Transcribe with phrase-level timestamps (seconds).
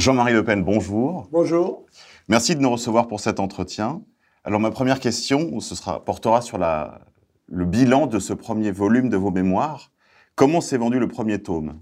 [0.00, 1.28] Jean-Marie Le Pen, bonjour.
[1.30, 1.84] Bonjour.
[2.28, 4.02] Merci de nous recevoir pour cet entretien.
[4.44, 7.02] Alors ma première question, ce sera portera sur la,
[7.48, 9.92] le bilan de ce premier volume de vos mémoires.
[10.36, 11.78] Comment s'est vendu le premier tome?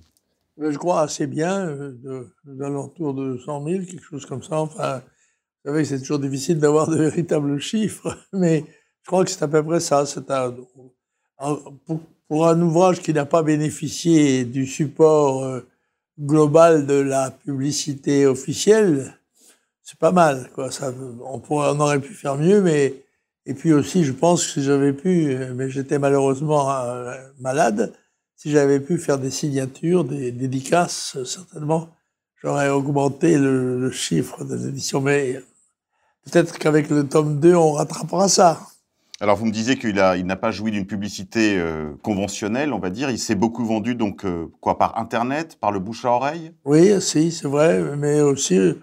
[0.56, 4.62] Mais Je crois assez bien, de- d'alentour de 100 000, quelque chose comme ça.
[4.62, 5.02] Enfin,
[5.64, 8.64] vous savez que c'est toujours difficile d'avoir de véritables chiffres, mais
[9.02, 10.04] je crois que c'est à peu près ça.
[10.06, 10.56] C'est un,
[11.38, 15.60] un- pour, pour un ouvrage qui n'a pas bénéficié du support euh,
[16.18, 19.18] global de la publicité officielle,
[19.82, 20.50] c'est pas mal.
[20.54, 20.70] Quoi.
[20.70, 20.92] Ça,
[21.24, 22.94] on, pourrait, on aurait pu faire mieux, mais
[23.46, 27.94] et puis aussi, je pense que si j'avais pu, mais j'étais malheureusement euh, malade,
[28.36, 31.88] si j'avais pu faire des signatures, des dédicaces, certainement,
[32.42, 35.00] j'aurais augmenté le, le chiffre de l'édition.
[35.00, 35.46] Mais euh,
[36.24, 38.60] peut-être qu'avec le tome 2, on rattrapera ça.
[39.20, 42.78] Alors vous me disiez qu'il a, il n'a pas joui d'une publicité euh, conventionnelle, on
[42.78, 43.10] va dire.
[43.10, 46.52] Il s'est beaucoup vendu donc euh, quoi par internet, par le bouche à oreille?
[46.64, 48.74] Oui, si, c'est vrai, mais aussi euh,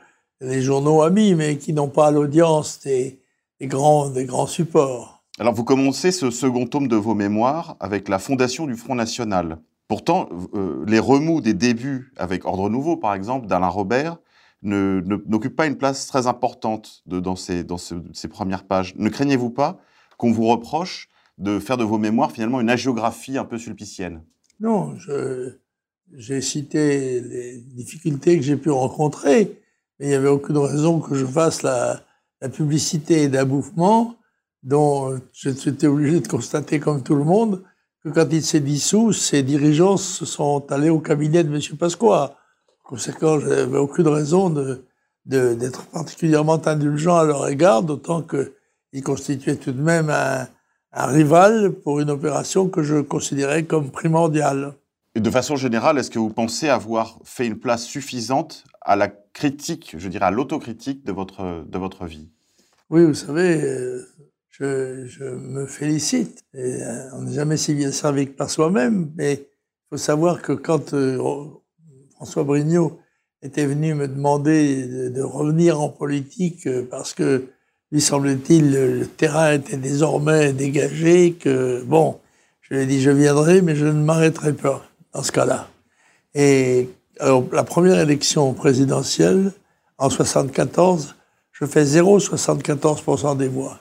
[0.42, 3.22] les journaux amis, mais qui n'ont pas l'audience des,
[3.62, 5.24] des grands, des grands supports.
[5.40, 9.60] Alors vous commencez ce second tome de vos mémoires avec la fondation du Front National.
[9.88, 14.18] Pourtant, euh, les remous des débuts avec Ordre Nouveau, par exemple, d'Alain Robert,
[14.64, 18.66] ne, ne- n'occupent pas une place très importante de- dans, ces, dans ce- ces premières
[18.66, 18.96] pages.
[18.98, 19.78] Ne craignez-vous pas
[20.18, 24.22] qu'on vous reproche de faire de vos mémoires finalement une agiographie un peu sulpicienne
[24.60, 24.96] Non,
[26.18, 29.60] j'ai cité les difficultés que j'ai pu rencontrer,
[30.00, 32.02] mais il n'y avait aucune raison que je fasse la,
[32.42, 34.16] la publicité d'abouffement
[34.64, 37.64] dont j'étais obligé de constater comme tout le monde
[38.04, 41.62] que quand il s'est dissous, ses dirigeants se sont allés au cabinet de M.
[41.78, 42.38] Pasqua.
[42.84, 44.86] Conséquent, je n'avais aucune raison de,
[45.26, 48.22] de- d'être particulièrement indulgent à leur égard, d'autant
[48.96, 50.48] qu'ils constituaient tout de même un,
[50.94, 54.74] un rival pour une opération que je considérais comme primordiale.
[55.16, 59.10] Et de façon générale, est-ce que vous pensez avoir fait une place suffisante à la
[59.10, 62.30] critique, je dirais à l'autocritique de votre, de votre vie?
[62.90, 64.06] Oui, vous savez, euh,
[64.50, 66.46] je, je me félicite.
[66.54, 70.42] Et, euh, on n'est jamais si bien servi que par soi-même, mais il faut savoir
[70.42, 71.18] que quand euh,
[72.16, 72.98] François Brignot
[73.42, 77.50] était venu me demander de, revenir en politique parce que,
[77.96, 82.20] lui semble-t-il, le, terrain était désormais dégagé, que, bon,
[82.60, 84.84] je lui ai dit, je viendrai, mais je ne m'arrêterai pas
[85.14, 85.70] dans ce cas-là.
[86.34, 86.90] Et
[87.22, 89.54] la première élection présidentielle,
[89.98, 91.16] en 74,
[91.54, 93.80] je fais 0,74% des voix,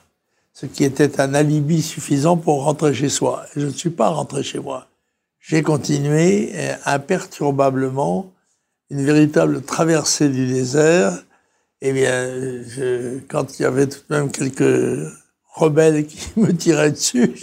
[0.53, 3.43] ce qui était un alibi suffisant pour rentrer chez soi.
[3.53, 4.87] Et je ne suis pas rentré chez moi.
[5.41, 6.53] J'ai continué
[6.85, 8.31] imperturbablement
[8.89, 11.21] une véritable traversée du désert.
[11.81, 15.11] Eh bien, je- quand il y avait tout de même quelques
[15.53, 17.33] rebelles qui me tiraient dessus,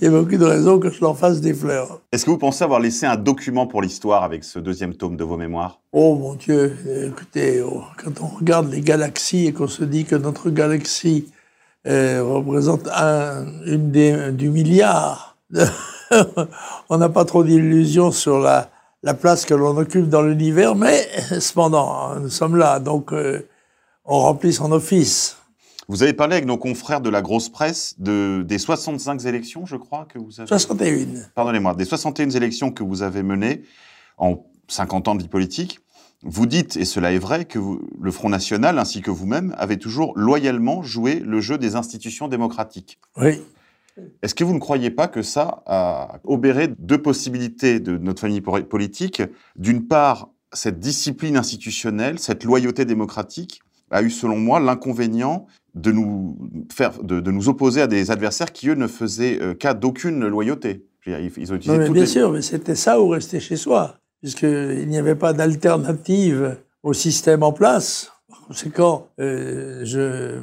[0.00, 2.00] il y avait aucune raison que je leur fasse des fleurs.
[2.12, 5.24] Est-ce que vous pensez avoir laissé un document pour l'histoire avec ce deuxième tome de
[5.24, 5.80] vos mémoires?
[5.92, 6.76] Oh mon Dieu,
[7.06, 11.26] écoutez, oh, quand on regarde les galaxies et qu'on se dit que notre galaxie
[11.86, 15.36] euh, représente un, une des, du milliard,
[16.88, 18.70] on n'a pas trop d'illusions sur la,
[19.02, 21.08] la place que l'on occupe dans l'univers, mais
[21.40, 23.48] cependant, nous sommes là, donc euh,
[24.04, 25.36] on remplit son office.
[25.88, 29.76] Vous avez parlé avec nos confrères de la grosse presse de, des 65 élections, je
[29.76, 30.46] crois, que vous avez...
[30.46, 31.06] 61.
[31.34, 33.62] Pardonnez-moi, des 61 élections que vous avez menées
[34.16, 35.80] en 50 ans de vie politique.
[36.22, 39.76] Vous dites, et cela est vrai, que vous- le Front National, ainsi que vous-même, avez
[39.76, 43.00] toujours loyalement joué le jeu des institutions démocratiques.
[43.16, 43.42] Oui.
[44.22, 48.40] Est-ce que vous ne croyez pas que ça a obéré deux possibilités de notre famille
[48.40, 49.22] po- politique?
[49.56, 56.36] D'une part, cette discipline institutionnelle, cette loyauté démocratique a eu, selon moi, l'inconvénient de nous
[56.72, 60.26] faire, de, de nous opposer à des adversaires qui, eux, ne faisaient euh, cas d'aucune
[60.26, 60.86] loyauté.
[61.06, 63.40] Ils, ils ont utilisé Non, mais toutes bien les- sûr, mais c'était ça ou rester
[63.40, 68.12] chez soi, puisqu'il n'y avait pas d'alternative au système en place.
[68.28, 70.38] Par conséquent, euh, je,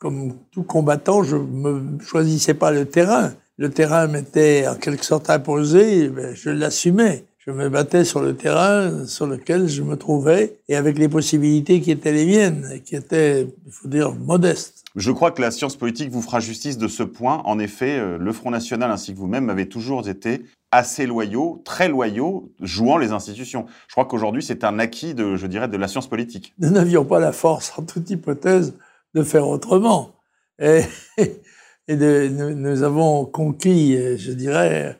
[0.00, 3.32] comme tout combattant, je ne choisissais pas le terrain.
[3.58, 7.26] Le terrain m'était en quelque sorte imposé, ben, je l'assumais.
[7.38, 11.08] Je je me battais sur le terrain sur lequel je me trouvais et avec les
[11.08, 14.84] possibilités qui étaient les miennes, qui étaient, il faut dire, modestes.
[14.94, 17.42] Je crois que la science politique vous fera justice de ce point.
[17.44, 21.88] En effet, euh, le Front National ainsi que vous-même avez toujours été assez loyaux, très
[21.88, 23.66] loyaux, jouant les institutions.
[23.88, 26.54] Je crois qu'aujourd'hui, c'est un acquis de, je dirais, de la science politique.
[26.60, 28.74] Nous n'avions pas la force, en toute hypothèse,
[29.14, 30.12] de faire autrement.
[30.58, 30.82] Et,
[31.88, 34.98] de, nous, avons conquis, je dirais,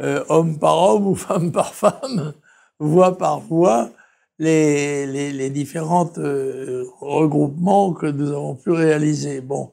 [0.00, 2.32] euh, homme par homme ou femme par femme,
[2.78, 3.90] voix par voix,
[4.38, 9.40] les, les, les différents euh, regroupements que nous avons pu réaliser.
[9.40, 9.70] Bon,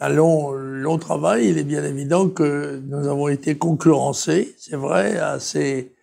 [0.00, 1.48] un long, long travail.
[1.48, 5.94] Il est bien évident que nous avons été concurrencés, c'est vrai, assez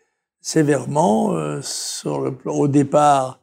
[0.42, 3.40] sévèrement euh, sur le, au départ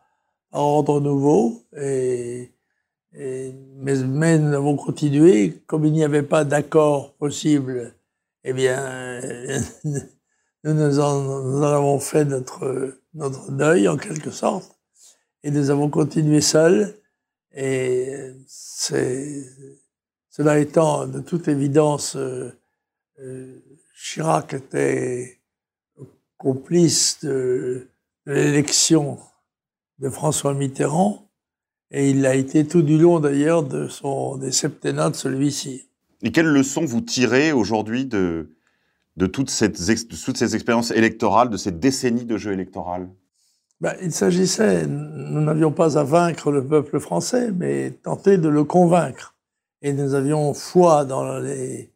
[0.50, 1.62] par ordre nouveau.
[1.78, 2.52] Et,
[3.16, 5.62] mais, nous avons continué.
[5.66, 7.94] Comme il n'y avait pas d'accord possible,
[8.44, 9.20] eh bien,
[9.84, 14.78] nous, nous, en, avons fait notre, notre deuil en quelque sorte.
[15.42, 16.94] Et nous avons continué seuls.
[17.52, 22.52] Et cela étant, de toute évidence, euh,
[23.20, 23.58] euh,
[23.94, 25.40] Chirac était
[26.36, 27.88] complice de
[28.26, 29.18] l'élection
[29.98, 31.25] de François Mitterrand,
[31.90, 35.88] et il l'a été tout du long d'ailleurs de son, des septennats de celui-ci.
[36.22, 38.50] Et quelles leçons vous tirez aujourd'hui de,
[39.16, 43.08] de, toutes cette, de toutes ces expériences électorales, de ces décennies de jeu électoral?
[43.80, 48.64] Ben, Il s'agissait, nous n'avions pas à vaincre le peuple français, mais tenter de le
[48.64, 49.36] convaincre
[49.82, 51.90] et nous avions foi dans les,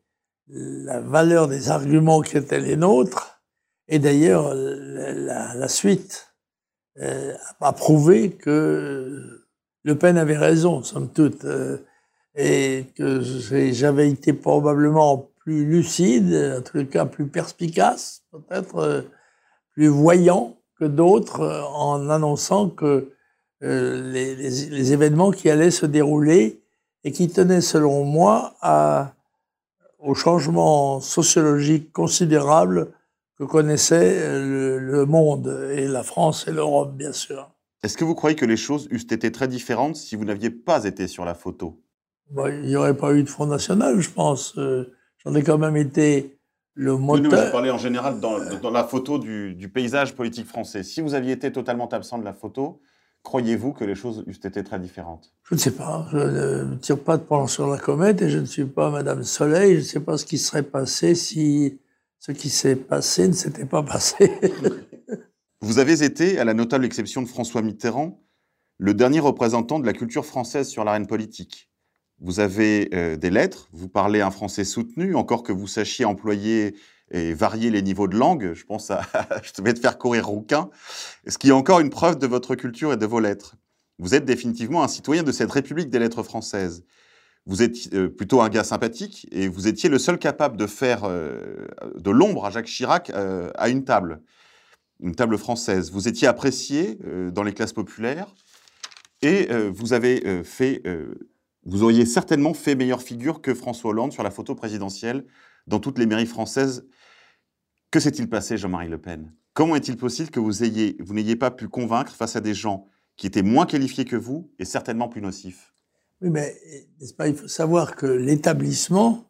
[0.48, 3.42] la valeur des arguments qui étaient les nôtres.
[3.88, 6.34] Et d'ailleurs, la, la, suite
[7.00, 9.39] euh, a prouvé que
[9.82, 11.78] Le Pen avait raison, somme toute, euh,
[12.34, 13.20] et que
[13.72, 19.02] j'avais été probablement plus lucide, en tout cas plus perspicace, peut-être euh,
[19.72, 23.12] plus voyant que d'autres, euh, en annonçant que
[23.62, 26.62] les, événements qui allaient se dérouler
[27.04, 29.14] et qui tenait, selon moi, à,
[29.98, 32.88] au changement sociologique considérable
[33.38, 37.50] que connaissait le, le monde, et la France et l'Europe, bien sûr.
[37.82, 40.84] Est-ce que vous croyez que les choses eussent été très différentes si vous n'aviez pas
[40.84, 41.82] été sur la photo?
[42.30, 44.56] Bah, Il n'y aurait pas eu de Front National, je pense.
[44.58, 44.92] Euh,
[45.24, 46.38] j'en ai quand même été
[46.74, 47.32] le moteur.
[47.32, 50.82] Oui, je parlais en général dans, dans la photo du, du, paysage politique français.
[50.82, 52.80] Si vous aviez été totalement absent de la photo,
[53.22, 55.32] Croyez-vous que les choses eussent été très différentes?
[55.44, 56.06] Je ne sais pas.
[56.10, 59.22] Je ne tire pas de plan sur la comète et je ne suis pas Madame
[59.24, 59.74] Soleil.
[59.74, 61.78] Je ne sais pas ce qui serait passé si
[62.18, 64.32] ce qui s'est passé ne s'était pas passé.
[65.62, 68.24] Vous avez été, à la notable exception de François Mitterrand,
[68.78, 71.70] le dernier représentant de la culture française sur l'arène politique.
[72.18, 76.76] Vous avez euh, des lettres, vous parlez un français soutenu, encore que vous sachiez employer
[77.10, 78.54] et varier les niveaux de langue.
[78.54, 79.02] Je pense à,
[79.42, 80.70] je vais te faire courir rouquin.
[81.26, 83.56] Ce qui est encore une preuve de votre culture et de vos lettres.
[83.98, 86.86] Vous êtes définitivement un citoyen de cette République des lettres françaises.
[87.44, 91.04] Vous êtes euh, plutôt un gars sympathique et vous étiez le seul capable de faire
[91.04, 94.22] euh, de l'ombre à Jacques Chirac à une table,
[95.02, 95.90] une table française.
[95.90, 98.34] Vous étiez apprécié euh, dans les classes populaires
[99.22, 100.82] et euh, vous avez euh, fait,
[101.64, 105.24] vous auriez certainement fait meilleure figure que François Hollande sur la photo présidentielle
[105.66, 106.86] dans toutes les mairies françaises
[107.90, 109.32] que s'est-il passé, Jean-Marie Le Pen?
[109.52, 112.86] Comment est-il possible que vous ayez, vous n'ayez pas pu convaincre face à des gens
[113.16, 115.74] qui étaient moins qualifiés que vous et certainement plus nocifs?
[116.20, 116.54] Oui, mais
[117.18, 119.28] pas Il faut savoir que l'établissement,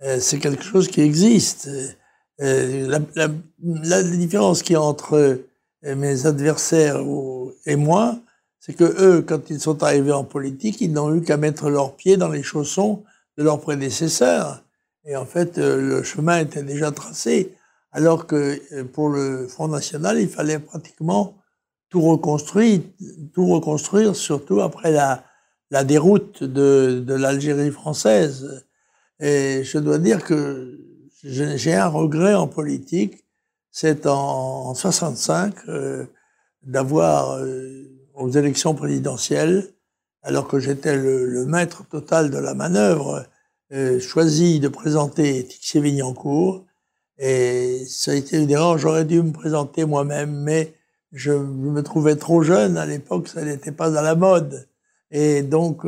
[0.00, 1.68] c'est quelque chose qui existe.
[2.42, 3.28] Euh, la, la,
[3.62, 7.00] la, différence qu'il y a entre euh, mes adversaires
[7.66, 8.18] et moi,
[8.60, 11.96] c'est que eux, quand ils sont arrivés en politique, ils n'ont eu qu'à mettre leurs
[11.96, 13.02] pieds dans les chaussons
[13.36, 14.62] de leurs prédécesseurs.
[15.04, 17.54] Et en fait, euh, le chemin était déjà tracé
[17.92, 21.34] alors que pour le Front National, il fallait pratiquement
[21.88, 22.82] tout reconstruire,
[23.34, 25.24] tout reconstruire, surtout après la,
[25.72, 28.64] la déroute de, de l'Algérie française.
[29.18, 30.89] Et je dois dire que
[31.22, 33.24] j'ai un regret en politique,
[33.70, 36.06] c'est en, en 65 euh,
[36.62, 37.84] d'avoir euh,
[38.14, 39.68] aux élections présidentielles,
[40.22, 43.26] alors que j'étais le, maître total de la manœuvre,
[43.72, 46.64] euh, choisi de présenter Tixier-Vignancourt
[47.18, 48.78] et ça a été une erreur.
[48.78, 50.74] J'aurais dû me présenter moi-même, mais
[51.12, 52.78] je me trouvais trop jeune.
[52.78, 54.66] À l'époque, ça n'était pas à la mode.
[55.10, 55.84] Et donc,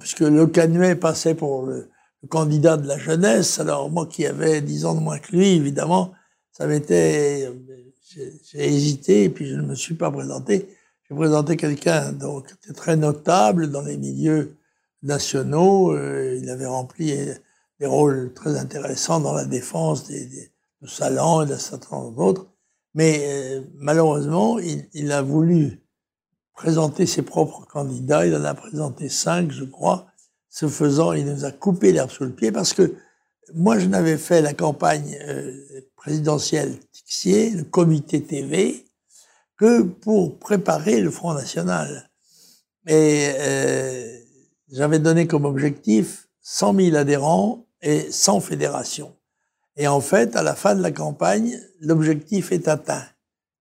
[0.00, 1.88] puisque Le Canuet passait pour le,
[2.22, 5.48] le, candidat de la jeunesse, alors moi qui avais 10 ans de moins que lui,
[5.48, 6.12] évidemment,
[6.52, 7.50] ça m'était...
[8.50, 10.66] J'ai hésité et puis je ne me suis pas présenté.
[11.08, 14.56] J'ai présenté quelqu'un donc était très notable dans les milieux
[15.02, 15.92] nationaux.
[15.92, 17.14] Euh, il avait rempli
[17.80, 20.50] des rôles très intéressants dans la défense des, des,
[20.82, 22.46] de Salan et d'un certain nombre d'autres.
[22.94, 25.80] Mais euh, malheureusement, il, il, a voulu
[26.54, 28.26] présenter ses propres candidats.
[28.26, 30.06] Il en a présenté cinq, je crois.
[30.50, 32.94] Ce faisant, il nous a coupé l'herbe sous le pied parce que
[33.54, 35.52] moi, je n'avais fait la campagne euh,
[35.96, 38.84] présidentielle Tixier, le comité TV,
[39.56, 42.10] que pour préparer le Front National.
[42.86, 44.18] Et euh,
[44.70, 49.14] j'avais donné comme objectif 100 000 adhérents et 100 fédérations.
[49.76, 53.04] Et en fait, à la fin de la campagne, l'objectif est atteint.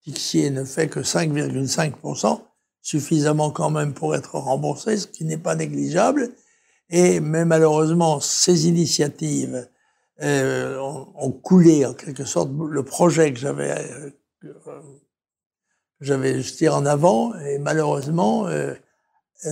[0.03, 2.41] Tixier ne fait que 5,5%,
[2.81, 6.31] suffisamment quand même pour être remboursé, ce qui n'est pas négligeable.
[6.89, 9.69] Et mais malheureusement, ces initiatives
[10.21, 13.75] euh, ont, coulé en quelque sorte le projet que j'avais
[14.43, 14.81] euh,
[16.01, 17.33] j'avais jeté en avant.
[17.39, 18.73] Et malheureusement, euh,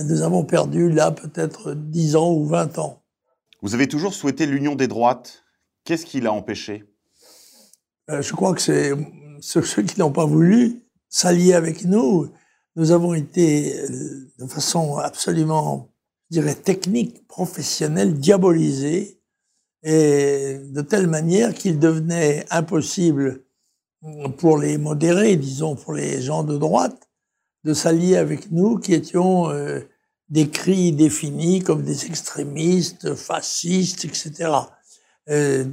[0.04, 3.02] nous avons perdu là peut-être 10 ans ou 20 ans.
[3.62, 5.44] Vous avez toujours souhaité l'union des droites.
[5.84, 6.84] Qu'est-ce qui l'a empêché?
[8.10, 8.92] Euh, Je crois que c'est
[9.40, 12.28] ceux, qui n'ont pas voulu s'allier avec nous.
[12.76, 13.74] Nous avons été
[14.38, 15.90] de façon absolument,
[16.30, 19.20] je dirais, technique, professionnelle, diabolisés,
[19.82, 23.44] et de telle manière qu'il devenait impossible
[24.38, 27.08] pour les modérés, disons, pour les gens de droite,
[27.64, 29.80] de s'allier avec nous qui étions euh,
[30.28, 34.50] décrits, définis comme des extrémistes, fascistes, etc.
[35.28, 35.64] Euh,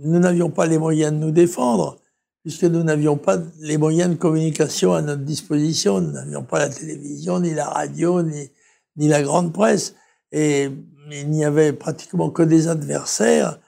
[0.00, 1.98] nous n'avions pas les moyens de nous défendre,
[2.42, 6.00] puisque nous n'avions pas les moyens de communication à notre disposition.
[6.00, 8.50] Nous n'avions pas la télévision, ni la radio, ni,
[8.98, 9.94] ni la grande presse.
[10.32, 10.70] Et
[11.10, 13.58] il n'y avait pratiquement que des adversaires,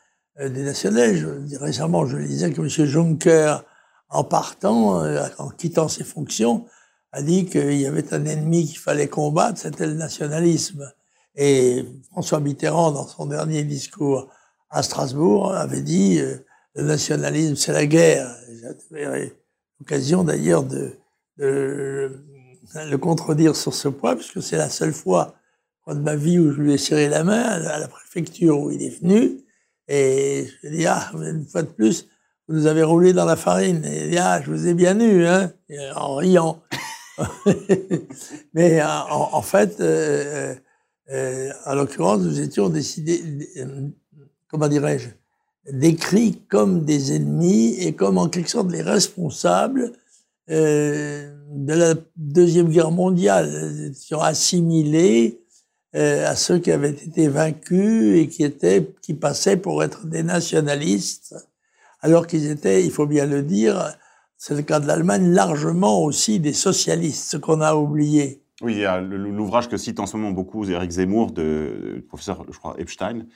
[0.41, 1.15] euh, des nationaux.
[1.15, 2.69] Je, récemment, je disais que M.
[2.69, 3.65] Juncker,
[4.11, 6.67] en partant, euh, en quittant ses fonctions,
[7.13, 10.93] a dit qu'il y avait un ennemi qu'il fallait combattre, c'était le nationalisme.
[11.35, 14.29] Et François Mitterrand, dans son dernier discours
[14.69, 16.45] à Strasbourg, avait dit euh,
[16.75, 18.35] le nationalisme, c'est la guerre.
[18.91, 19.33] J'avais
[19.79, 20.93] l'occasion d'ailleurs de,
[22.75, 25.35] le contredire sur ce point, puisque c'est la seule fois
[25.89, 28.83] de ma vie où je lui ai serré la main à la préfecture où il
[28.83, 29.41] est venu.
[29.89, 32.07] Et je lui ai dit, ah, une fois de plus,
[32.47, 33.85] vous nous avez roulé dans la farine.
[33.85, 35.53] Et il dit, ah, je vous ai bien eu, hein,
[35.97, 36.63] en riant.
[38.55, 40.55] Mais en, fait, euh,
[41.11, 43.23] euh, en l'occurrence, nous étions décidés,
[44.49, 45.09] comment dirais-je,
[45.73, 50.00] décrits comme des ennemis et comme en quelque sorte les responsables euh,
[50.51, 53.89] de la Deuxième Guerre mondiale.
[53.91, 55.41] Étions assimilés
[55.97, 60.23] euh, à ceux qui avaient été vaincus et qui étaient, qui passaient pour être des
[60.23, 61.35] nationalistes,
[62.01, 63.97] alors qu'ils étaient, il faut bien le dire,
[64.37, 68.41] c'est le cas de l'Allemagne, largement aussi des socialistes, ce qu'on a oublié.
[68.63, 72.03] Oui, il y a l'ouvrage que cite en ce moment beaucoup Eric Zemmour, de, du
[72.03, 73.27] professeur, je crois, Epstein,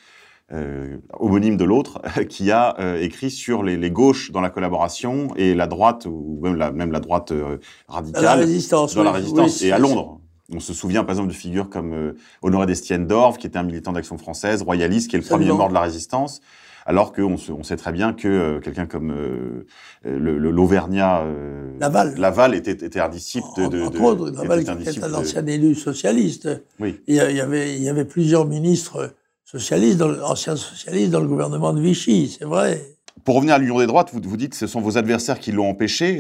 [0.53, 5.35] euh, homonyme de l'autre, qui a euh, écrit sur les, les, gauches dans la collaboration
[5.37, 7.59] et la droite, ou même la, même la droite euh,
[7.89, 8.23] radicale.
[8.23, 8.95] Dans la résistance.
[8.95, 9.63] Dans la résistance.
[9.63, 10.21] et à Londres.
[10.53, 13.93] On se souvient par exemple de figures comme Honoré d'Estienne d'Orve, qui était un militant
[13.93, 16.43] d'Action française, royaliste, qui est le premier mort de la résistance
[16.87, 19.65] alors qu'on on sait très bien que euh, quelqu'un comme euh,
[20.05, 22.15] l'Auvergnat euh, Laval.
[22.19, 26.49] Laval était, était un disciple de, de, Entre autres, Laval était, un, ancien élu socialiste.
[26.79, 27.01] Oui.
[27.07, 31.73] Il y, avait, il y avait plusieurs ministres socialistes, dans, anciens socialistes dans le gouvernement
[31.73, 32.97] de Vichy, c'est vrai.
[33.25, 35.53] Pour revenir à l'Union des droites, vous, vous dites que ce sont vos adversaires qui
[35.53, 36.15] l'ont empêché.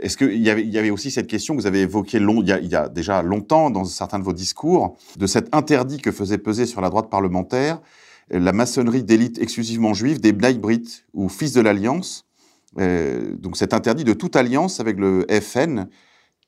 [0.00, 3.22] Est-ce qu'il y avait, aussi cette question que vous avez évoquée il, y a, déjà
[3.22, 7.10] longtemps dans certains de vos discours, de cet interdit que faisait peser sur la droite
[7.10, 7.80] parlementaire
[8.32, 12.24] la maçonnerie d'élite exclusivement juive des Brit, ou fils de l'Alliance.
[12.78, 15.88] Euh, donc cet interdit de toute alliance avec le FN.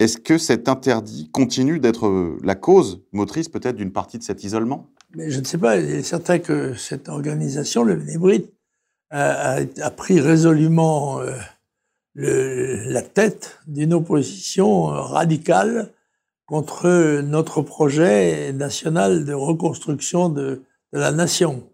[0.00, 4.90] Est-ce que cet interdit continue d'être la cause motrice peut-être d'une partie de cet isolement?
[5.14, 5.76] Mais Je ne sais pas.
[5.76, 8.50] Il est certain que cette organisation, le Brit,
[9.10, 11.36] a, pris résolument euh,
[12.14, 15.92] la tête d'une opposition radicale
[16.46, 21.68] contre notre projet national de reconstruction de, la nation.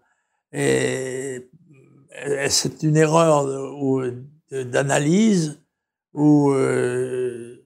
[0.53, 1.47] Et,
[2.49, 3.47] c'est une erreur
[4.51, 5.59] d'analyse
[6.13, 7.63] où euh,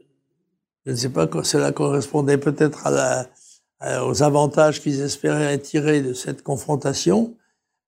[0.86, 3.26] je ne sais pas, cela correspondait peut-être à
[3.82, 7.36] aux avantages qu'ils espéraient tirer de cette confrontation,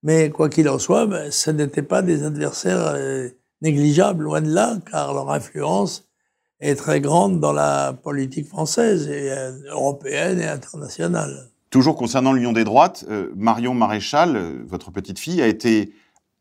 [0.02, 3.28] mais quoi qu'il en soit, ben, ce n'étaient pas des adversaires euh,
[3.62, 6.08] négligeables, loin de là, car leur influence
[6.60, 11.48] est très grande dans la politique française et euh, européenne et internationale.
[11.70, 15.92] Toujours concernant l'Union des droites, euh, Marion Maréchal, euh, votre petite fille, a été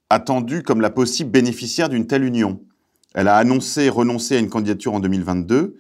[0.10, 2.62] attendue comme la possible bénéficiaire d'une telle union.
[3.14, 5.78] Elle a annoncé renoncer à une candidature en 2022.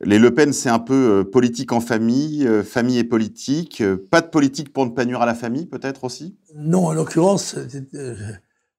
[0.00, 3.82] Les Le Pen, c'est un peu euh, politique en famille, famille et politique.
[4.10, 6.36] pas de politique pour ne pas nuire à la famille, peut-être aussi?
[6.54, 7.56] Non, en l'occurrence,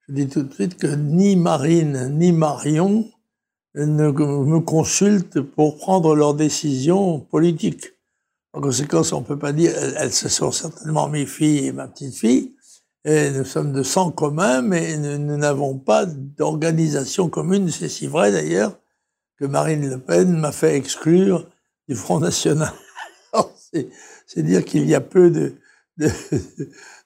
[0.09, 3.05] je dis tout de suite que ni Marine ni Marion
[3.75, 7.93] ne me consultent pour prendre leurs décisions politiques.
[8.53, 11.87] En conséquence, on ne peut pas dire, elles, se sont certainement mes filles et ma
[11.87, 12.55] petite fille,
[13.05, 17.69] et nous sommes de sang commun, mais nous n'avons pas d'organisation commune.
[17.69, 18.77] C'est si vrai d'ailleurs
[19.39, 21.47] que Marine Le Pen m'a fait exclure
[21.87, 22.73] du Front National.
[24.27, 25.53] C'est dire qu'il y a peu de,
[25.97, 26.09] de,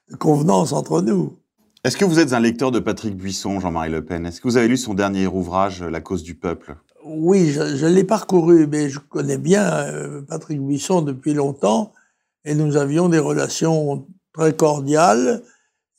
[0.09, 1.37] de convenance entre nous.
[1.83, 4.25] Est-ce que vous êtes un lecteur de Patrick Buisson, Jean-Marie Le Pen?
[4.25, 6.77] Est-ce que vous avez lu son dernier ouvrage, La cause du peuple?
[7.05, 11.91] Oui, je, l'ai parcouru, mais je connais bien euh, Patrick Buisson depuis longtemps
[12.45, 15.43] et nous avions des relations très cordiales.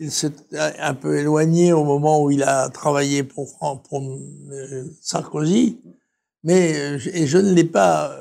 [0.01, 5.79] Il s'est un peu éloigné au moment où il a travaillé pour, pour euh, Sarkozy,
[6.45, 8.17] mais euh, et je ne l'ai pas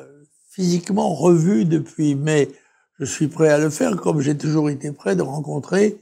[0.50, 2.16] physiquement revu depuis.
[2.16, 2.50] Mais
[3.00, 5.98] je suis prêt à le faire, comme j'ai toujours été prêt de rencontrer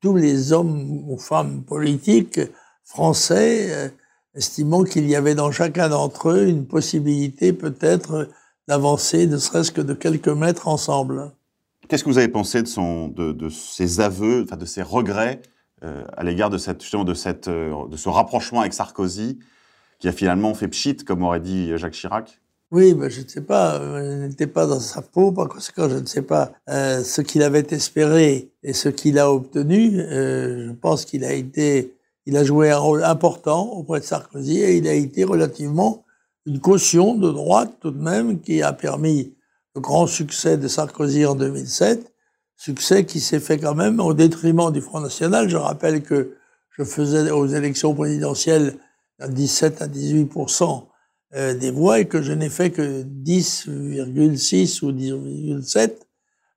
[0.00, 2.40] tous les hommes ou femmes politiques
[2.84, 3.88] français, euh,
[4.34, 8.28] estimant qu'il y avait dans chacun d'entre eux une possibilité peut-être
[8.68, 11.32] d'avancer, ne serait-ce que de quelques mètres ensemble.
[11.88, 15.42] Qu'est-ce que vous avez pensé de, son, de, de ses aveux, de ses regrets
[15.84, 19.38] euh, à l'égard de, cette, justement de, cette, euh, de ce rapprochement avec Sarkozy,
[20.02, 22.40] qui a finalement fait pchit, comme aurait dit Jacques Chirac
[22.72, 26.06] oui, je ne sais pas, je n'étais pas dans sa peau, par conséquent, je ne
[26.06, 30.00] sais pas euh, ce qu'il avait espéré et ce qu'il a obtenu.
[30.00, 31.92] Euh, je pense qu'il a été,
[32.24, 36.02] il a joué un rôle important auprès de Sarkozy et il a été relativement
[36.46, 39.34] une caution de droite tout de même qui a permis
[39.74, 42.10] le grand succès de Sarkozy en 2007,
[42.56, 45.50] succès qui s'est fait quand même au détriment du Front National.
[45.50, 46.36] Je rappelle que
[46.70, 48.78] je faisais aux élections présidentielles
[49.20, 50.30] 17 à 18
[51.34, 55.92] euh, des voix et que je n'ai fait que 10,6 ou 10,7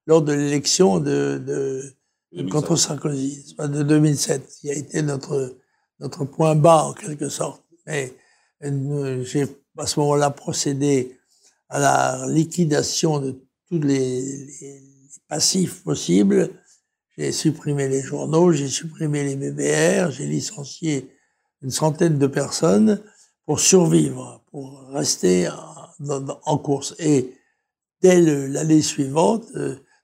[0.08, 5.56] lors de l'élection de, de, contre Sarkozy, de 2007, qui a été notre,
[6.00, 7.64] notre point bas en quelque sorte.
[7.88, 8.14] Mais
[8.64, 9.48] euh, j'ai
[9.78, 11.18] à ce moment-là procédé
[11.70, 14.82] à la liquidation de tous les, les
[15.28, 16.50] passifs possibles.
[17.18, 21.15] J'ai supprimé les journaux, j'ai supprimé les BBR, j'ai licencié
[21.66, 23.02] une centaine de personnes
[23.46, 25.50] pour survivre, pour rester
[26.46, 26.96] en, course.
[27.00, 27.34] Et
[28.02, 29.48] dès l'année suivante,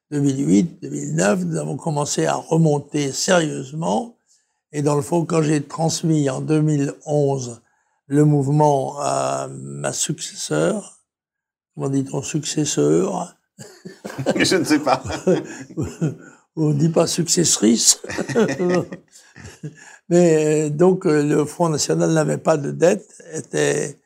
[0.10, 4.17] 2008, euh, 2009, nous avons commencé à remonter sérieusement.
[4.71, 7.62] Et dans le fond, quand j'ai transmis en 2011
[8.08, 11.00] le mouvement à ma successeur,
[11.76, 13.36] comment dit-on successeur?
[14.36, 15.04] Je ne sais pas.
[16.58, 18.02] On ne dit pas successrice.
[20.10, 23.98] Mais euh, donc euh, le Front National n'avait pas de dette, était,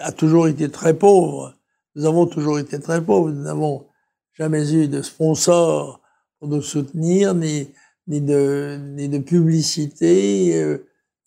[0.00, 1.54] a toujours été très pauvre.
[1.94, 3.30] Nous avons toujours été très pauvres.
[3.30, 3.86] Nous n'avons
[4.34, 6.00] jamais eu de sponsors
[6.38, 7.70] pour nous soutenir, ni,
[8.06, 10.62] ni, de, ni de publicité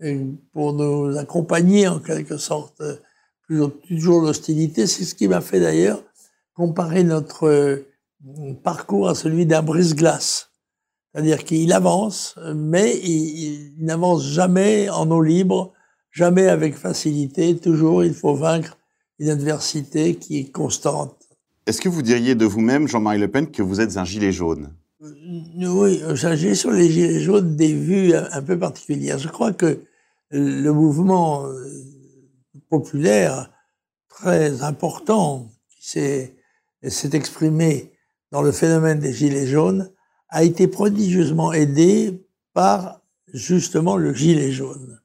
[0.04, 2.84] euh, pour nous accompagner en quelque sorte.
[3.50, 4.88] Toujours l'hostilité.
[4.88, 6.02] C'est ce qui m'a fait d'ailleurs
[6.54, 7.84] comparer notre
[8.63, 10.50] parcours à celui d'un brise-glace.
[11.13, 15.74] C'est-à-dire qu'il avance, mais il, n'avance jamais en eau libre,
[16.12, 17.58] jamais avec facilité.
[17.58, 18.78] Toujours, il faut vaincre
[19.19, 21.17] une adversité qui est constante.
[21.67, 24.74] Est-ce que vous diriez de vous-même, Jean-Marie Le Pen, que vous êtes un gilet jaune?
[25.02, 29.19] Oui, j'ai sur les gilets jaunes des vues un peu particulières.
[29.19, 29.84] Je crois que
[30.30, 31.45] le mouvement
[32.69, 33.52] populaire
[34.10, 37.91] très important qui s'est exprimé
[38.32, 39.91] dans le phénomène des gilets jaunes
[40.31, 43.01] a été prodigieusement aidé par
[43.33, 44.99] justement le gilet jaune.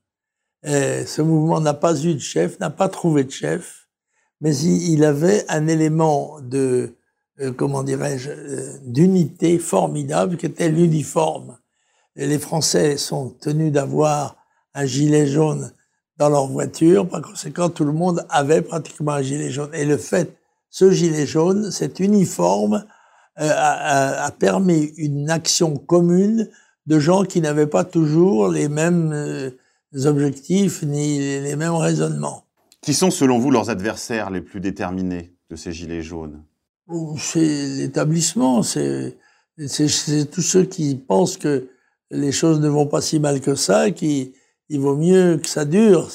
[0.65, 3.87] Ce mouvement n'a pas eu de chef, n'a pas trouvé de chef,
[4.41, 6.95] mais il avait un élément de,
[7.41, 11.59] euh, comment dirais-je, euh, d'unité formidable qui était l'uniforme.
[12.17, 14.37] Les Français sont tenus d'avoir
[14.75, 15.73] un gilet jaune
[16.19, 19.71] dans leur voiture, par conséquent tout le monde avait pratiquement un gilet jaune.
[19.75, 20.37] Et le fait,
[20.71, 22.87] ce gilet jaune, cet uniforme,
[23.39, 26.49] euh, a, permis une action commune
[26.87, 29.51] de gens qui n'avaient pas toujours les mêmes euh,
[30.07, 32.45] objectifs ni les mêmes raisonnements.
[32.81, 36.43] Qui sont selon vous leurs adversaires les plus déterminés de ces gilets jaunes?
[37.19, 39.19] C'est l'établissement, c'est
[40.31, 41.69] tous ceux qui pensent que
[42.11, 44.33] les choses ne vont pas si mal que ça, qu'il
[44.71, 46.09] vaut mieux que ça dure.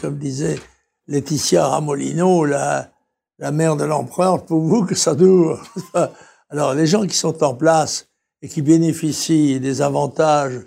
[0.00, 0.58] Comme disait
[1.06, 2.92] Laetitia Ramolino, la,
[3.38, 5.62] la mère de l'empereur, pour vous que ça dure.
[6.52, 8.08] Alors, les gens qui sont en place
[8.42, 10.60] et qui bénéficient des avantages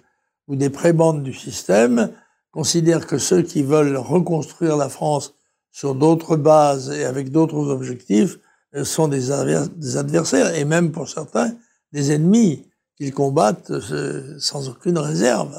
[0.47, 2.09] ou des prébendes du système
[2.51, 5.35] considèrent que ceux qui veulent reconstruire la France
[5.71, 8.39] sur d'autres bases et avec d'autres objectifs
[8.73, 11.53] euh, sont des, adversaires et même pour certains
[11.93, 12.65] des ennemis
[12.97, 15.55] qu'ils combattent euh, sans aucune réserve.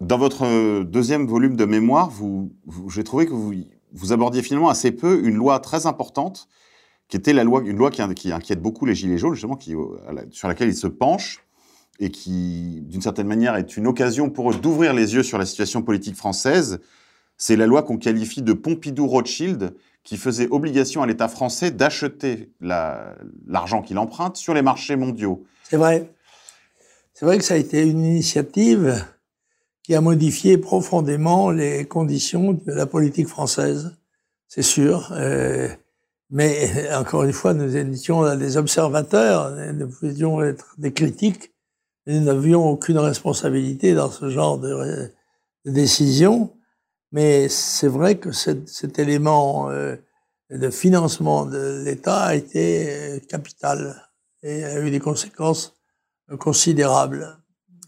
[0.00, 2.10] Dans votre deuxième volume de mémoire,
[2.88, 3.34] j'ai trouvé que
[3.92, 6.48] vous abordiez finalement assez peu une loi très importante,
[7.10, 9.74] qui était la loi, une loi qui, qui inquiète beaucoup les Gilets jaunes, justement, qui,
[10.30, 11.44] sur laquelle ils se penchent,
[11.98, 15.44] et qui, d'une certaine manière, est une occasion pour eux d'ouvrir les yeux sur la
[15.44, 16.80] situation politique française.
[17.36, 23.82] C'est la loi qu'on qualifie de Pompidou-Rothschild, qui faisait obligation à l'État français d'acheter l'argent
[23.82, 25.44] qu'il emprunte sur les marchés mondiaux.
[25.68, 26.10] C'est vrai.
[27.12, 29.04] C'est vrai que ça a été une initiative
[29.82, 33.96] qui a modifié profondément les conditions de la politique française,
[34.48, 35.12] c'est sûr.
[35.12, 35.68] Euh,
[36.30, 41.52] mais encore une fois, nous étions des observateurs, nous pouvions être des critiques,
[42.06, 45.12] nous n'avions aucune responsabilité dans ce genre de,
[45.64, 46.52] de décision.
[47.12, 49.96] Mais c'est vrai que cet, cet élément euh,
[50.50, 54.08] de financement de l'État a été euh, capital
[54.42, 55.76] et a eu des conséquences
[56.38, 57.36] considérables.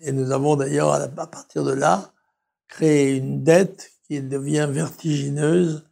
[0.01, 2.13] Et nous avons d'ailleurs, à partir de là,
[2.69, 5.85] créé une dette qui devient vertigineuse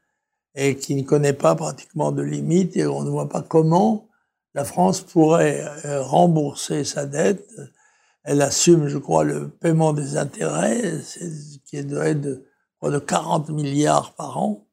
[0.54, 4.08] et qui ne connaît pas pratiquement de limite et on ne voit pas comment
[4.54, 7.48] la France pourrait euh, rembourser sa dette.
[8.24, 11.00] Elle assume, je crois, le paiement des intérêts,
[11.64, 12.44] qui est de
[12.82, 14.66] de 40 milliards par an,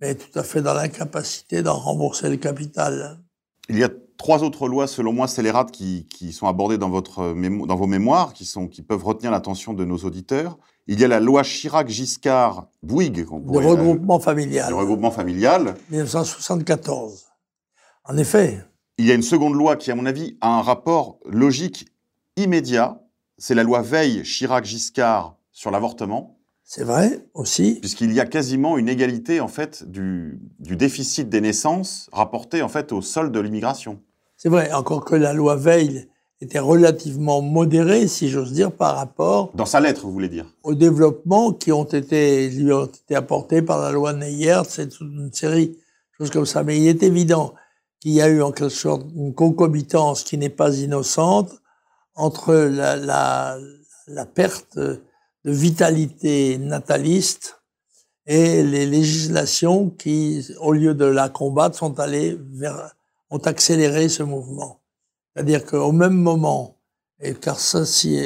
[0.00, 3.20] mais tout à fait dans l'incapacité d'en rembourser le capital.
[3.68, 7.34] Il y a trois autres lois, selon moi, scélérates qui, sont abordées dans, votre
[7.66, 10.58] dans vos mémoires, qui, sont, qui peuvent retenir l'attention de nos auditeurs.
[10.88, 13.26] Il y a la loi Chirac-Giscard-Bouygues.
[13.28, 14.70] Le regroupement familial.
[14.70, 15.74] Le regroupement familial.
[15.90, 17.24] 1974.
[18.04, 18.64] En effet.
[18.98, 21.88] Il y a une seconde loi qui, à mon avis, a un rapport logique
[22.36, 23.02] immédiat.
[23.36, 26.38] C'est la loi Veil-Chirac-Giscard sur l'avortement.
[26.62, 27.78] C'est vrai aussi.
[27.80, 32.92] Puisqu'il y a quasiment une égalité en fait du, déficit des naissances rapporté en fait
[32.92, 34.00] au sol de l'immigration.
[34.36, 36.08] C'est vrai, encore que la loi Veil
[36.40, 39.50] était relativement modérée, si j'ose dire, par rapport.
[39.54, 40.46] Dans sa lettre, vous voulez dire?
[40.62, 45.10] Aux développements qui ont été, lui ont été apportés par la loi Neyer, c'est toute
[45.10, 45.76] une série de
[46.18, 46.62] choses comme ça.
[46.62, 47.54] Mais il est évident
[48.00, 51.50] qu'il y a eu en quelque sorte une concomitance qui n'est pas innocente
[52.14, 53.58] entre la, la,
[54.06, 55.00] la perte de
[55.44, 57.62] vitalité nataliste
[58.26, 62.94] et les législations qui, au lieu de la combattre, sont allées vers,
[63.30, 64.80] ont accéléré ce mouvement.
[65.36, 66.78] C'est-à-dire qu'au même moment,
[67.20, 68.18] et car ça, si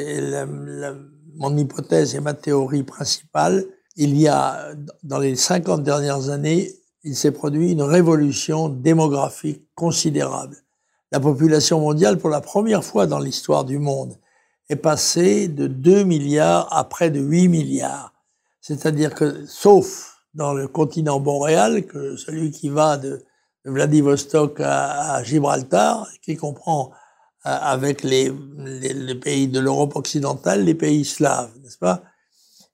[1.35, 3.65] mon hypothèse et ma théorie principale,
[3.97, 4.69] il y a,
[5.03, 6.71] dans les 50 dernières années,
[7.03, 10.55] il s'est produit une révolution démographique considérable.
[11.11, 14.17] La population mondiale, pour la première fois dans l'histoire du monde,
[14.69, 18.13] est passé de 2 milliards à près de 8 milliards.
[18.61, 23.21] C'est-à-dire que, sauf dans le continent boréal, que celui qui va de,
[23.65, 26.91] Vladivostok à, Gibraltar, qui comprend
[27.43, 32.03] avec les, les, pays de l'Europe occidentale, les pays slaves, n'est-ce pas?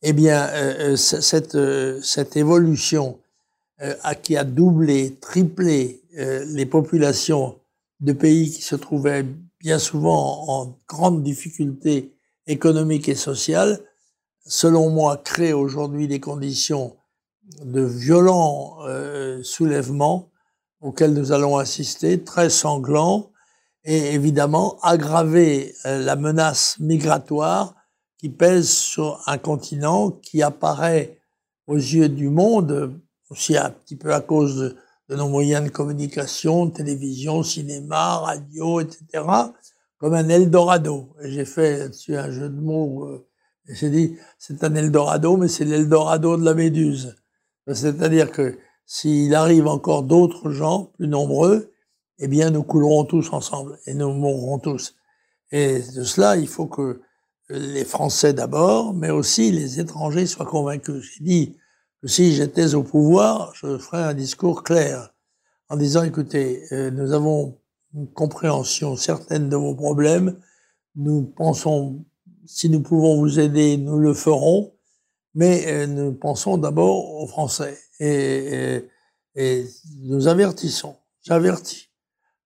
[0.01, 1.58] Eh bien, euh, euh, cette,
[2.03, 3.19] cette évolution
[4.23, 7.60] qui a doublé, triplé les populations
[7.99, 9.23] de pays qui se trouvaient
[9.60, 12.15] bien souvent en grande difficulté
[12.47, 13.80] économique et sociale,
[14.45, 16.95] selon moi, crée aujourd'hui des conditions
[17.63, 20.30] de violents euh, soulèvements
[20.82, 23.32] auxquels nous allons assister, très sanglants,
[23.88, 27.73] et évidemment aggraver euh, la menace migratoire
[28.17, 31.21] qui pèse sur un continent qui apparaît
[31.67, 34.76] aux yeux du monde, aussi un petit peu à cause
[35.10, 39.23] de, nos moyens de communication, télévision, cinéma, radio, etc.,
[39.97, 41.15] comme un Eldorado.
[41.23, 43.06] J'ai fait là-dessus un jeu de mots.
[43.06, 43.26] Euh,
[43.69, 47.15] j'ai dit, c'est un Eldorado, mais c'est l'Eldorado de la Méduse.
[47.71, 51.71] C'est-à-dire que s'il arrive encore d'autres gens plus nombreux,
[52.19, 54.95] eh bien, nous coulerons tous ensemble et nous mourrons tous.
[55.51, 57.01] Et de cela, il faut que
[57.49, 61.03] les Français d'abord, mais aussi les étrangers soient convaincus.
[61.13, 61.58] J'ai dit,
[62.01, 65.13] que si j'étais au pouvoir, je ferais un discours clair
[65.69, 67.58] en disant, écoutez, euh, nous avons
[67.93, 70.39] une compréhension certaine de vos problèmes,
[70.95, 72.06] nous pensons,
[72.45, 74.73] si nous pouvons vous aider, nous le ferons,
[75.34, 77.77] mais euh, nous pensons d'abord aux Français.
[77.99, 78.82] Et,
[79.36, 79.65] et,
[80.01, 81.87] nous avertissons, j'avertis,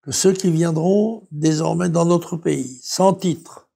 [0.04, 3.70] que ceux qui viendront désormais dans notre pays, sans titre,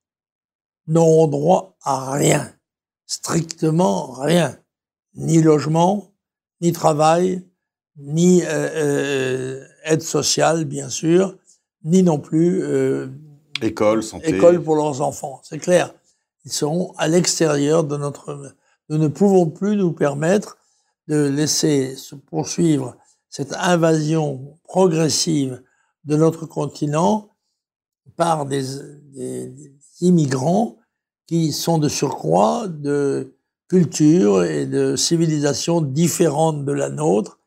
[0.88, 2.54] n'auront droit à rien,
[3.06, 4.58] strictement rien
[5.16, 6.14] ni logement,
[6.62, 7.44] ni travail,
[7.98, 11.38] ni euh, euh, aide sociale, bien sûr,
[11.84, 13.08] ni non plus euh,
[13.62, 14.36] école, santé.
[14.36, 15.42] école pour leurs enfants.
[15.44, 15.94] C'est clair.
[16.46, 18.56] Ils seront à l'extérieur de notre.
[18.90, 20.58] Nous ne pouvons plus nous permettre
[21.08, 22.96] de laisser se poursuivre
[23.30, 25.62] cette invasion progressive
[26.06, 27.30] de notre continent
[28.16, 28.66] par des,
[30.02, 30.78] immigrants
[31.26, 33.34] qui sont de surcroît de
[33.70, 37.40] culture et de civilisation différentes de la nôtre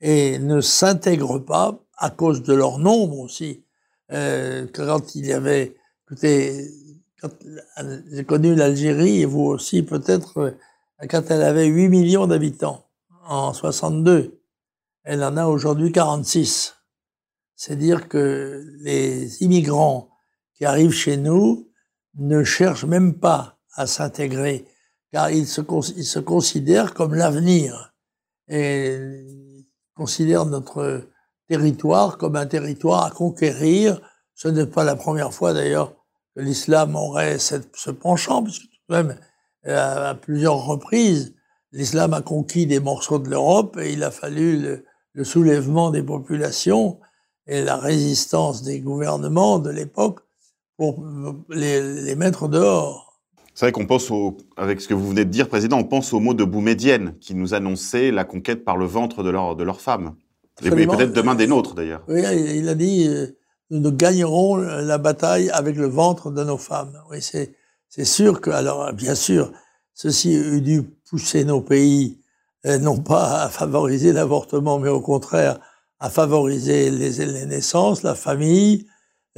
[0.00, 3.64] et ne s'intègrent pas à cause de leur nombre aussi.
[4.12, 5.74] Euh, quand il y avait,
[6.04, 6.70] écoutez,
[8.12, 10.50] j'ai connu l'Algérie et vous aussi peut-être, euh,
[11.10, 12.86] quand elle avait 8 millions d'habitants
[13.26, 14.38] en 62,
[15.02, 16.75] elle en a aujourd'hui 46.
[17.56, 20.10] C'est dire que les immigrants
[20.54, 21.68] qui arrivent chez nous
[22.14, 24.66] ne cherchent même pas à s'intégrer,
[25.12, 25.60] car ils se,
[26.20, 27.94] considèrent comme l'avenir
[28.48, 28.98] et
[29.94, 31.08] considèrent notre
[31.48, 34.00] territoire comme un territoire à conquérir.
[34.34, 35.94] Ce n'est pas la première fois d'ailleurs
[36.34, 39.18] que l'islam aurait ce penchant, puisque tout de même,
[39.64, 41.34] à, plusieurs reprises,
[41.72, 44.82] l'islam a conquis des morceaux de l'Europe et il a fallu
[45.14, 47.00] le, soulèvement des populations
[47.46, 50.20] et la résistance des gouvernements de l'époque
[50.76, 51.02] pour
[51.48, 53.18] les, les, mettre dehors.
[53.54, 56.12] C'est vrai qu'on pense, au, avec ce que vous venez de dire, Président, on pense
[56.12, 59.64] au mot de Boumedienne, qui nous annonçait la conquête par le ventre de leurs de
[59.64, 60.14] leur femmes.
[60.62, 62.02] Et peut-être demain des nôtres, d'ailleurs.
[62.08, 62.22] Oui,
[62.56, 63.26] il a dit euh,
[63.70, 66.98] nous gagnerons la bataille avec le ventre de nos femmes.
[67.10, 67.54] Oui, c'est
[67.88, 69.52] c'est sûr que alors bien sûr,
[69.94, 72.18] ceci eût dû pousser nos pays
[72.66, 75.58] euh, non pas à favoriser l'avortement, mais au contraire
[75.98, 78.86] à favoriser les, les naissances, la famille,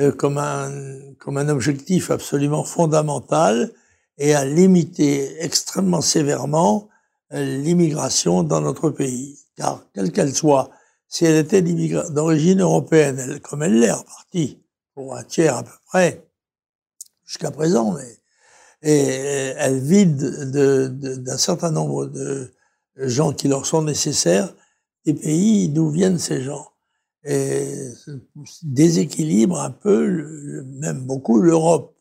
[0.01, 0.73] euh, comme un
[1.19, 3.73] comme un objectif absolument fondamental
[4.19, 6.89] et à limiter extrêmement sévèrement
[7.31, 10.71] l'immigration dans notre pays, car quelle qu'elle soit,
[11.09, 14.63] si elle était d'origine européenne, elle, comme elle l'est en partie,
[14.95, 16.27] pour un tiers à peu près,
[17.27, 18.19] jusqu'à présent, mais
[18.83, 22.53] et elle vide d'un de, d'un certain nombre de
[22.97, 24.55] gens qui leur sont nécessaires
[25.09, 26.69] des pays d'où viennent ces gens.
[27.25, 27.89] Et
[28.63, 31.97] déséquilibre un peu, même beaucoup, l'Europe.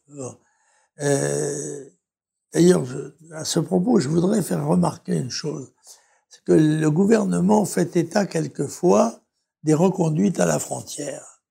[2.54, 2.84] D'ailleurs,
[3.32, 5.74] à ce propos, je voudrais faire remarquer une chose
[6.46, 9.22] que le gouvernement fait état quelquefois
[9.64, 11.42] des reconduites à la frontière,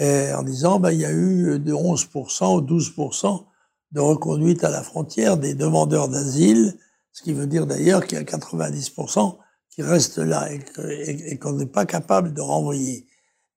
[0.00, 3.44] en disant ben, il y a eu de 11% ou 12%
[3.92, 6.78] de reconduites à la frontière des demandeurs d'asile,
[7.12, 9.38] ce qui veut dire d'ailleurs qu'il y a 90%
[9.72, 13.06] qui restent là et, qu'on n'est pas capable de renvoyer.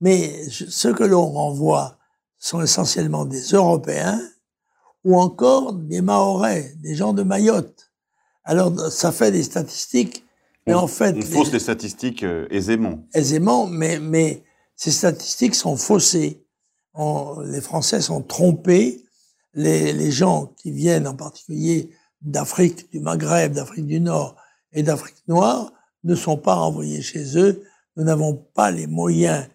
[0.01, 1.97] Mais ce que l'on renvoie
[2.37, 4.19] sont essentiellement des Européens
[5.03, 7.91] ou encore des Mahorais, des gens de Mayotte.
[8.43, 10.25] Alors ça fait des statistiques
[10.67, 13.05] mais on, en fait, on fausse les, statistiques euh, aisément.
[13.13, 14.43] Aisément, mais, mais
[14.75, 16.43] ces statistiques sont faussées.
[17.43, 19.03] les Français sont trompés.
[19.53, 24.35] Les, les gens qui viennent, en particulier d'Afrique, du Maghreb, d'Afrique du Nord
[24.73, 25.71] et d'Afrique noire,
[26.05, 27.63] ne sont pas renvoyés chez eux.
[27.97, 29.45] Nous n'avons pas les moyens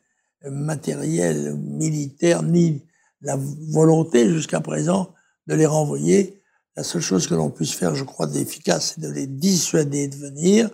[0.45, 2.83] matériels, militaires, ni
[3.23, 3.39] la
[3.71, 5.13] volonté jusqu'à présent
[5.47, 6.43] de les renvoyer.
[6.77, 10.17] La seule chose que l'on puisse faire, je crois, d'efficace, c'est de les dissuader de
[10.17, 10.71] venir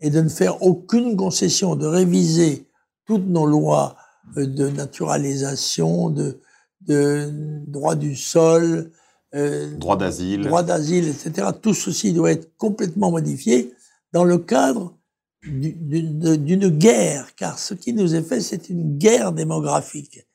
[0.00, 2.66] et de ne faire aucune concession, de réviser
[3.06, 3.96] toutes nos lois
[4.36, 6.40] euh, de naturalisation, de,
[6.82, 7.30] de
[7.66, 8.90] droit du sol,
[9.34, 11.48] euh, droit d'asile, droit d'asile, etc.
[11.60, 13.72] Tout ceci doit être complètement modifié
[14.12, 14.96] dans le cadre
[15.42, 20.26] d'une guerre, car ce qui nous est fait, c'est une guerre démographique.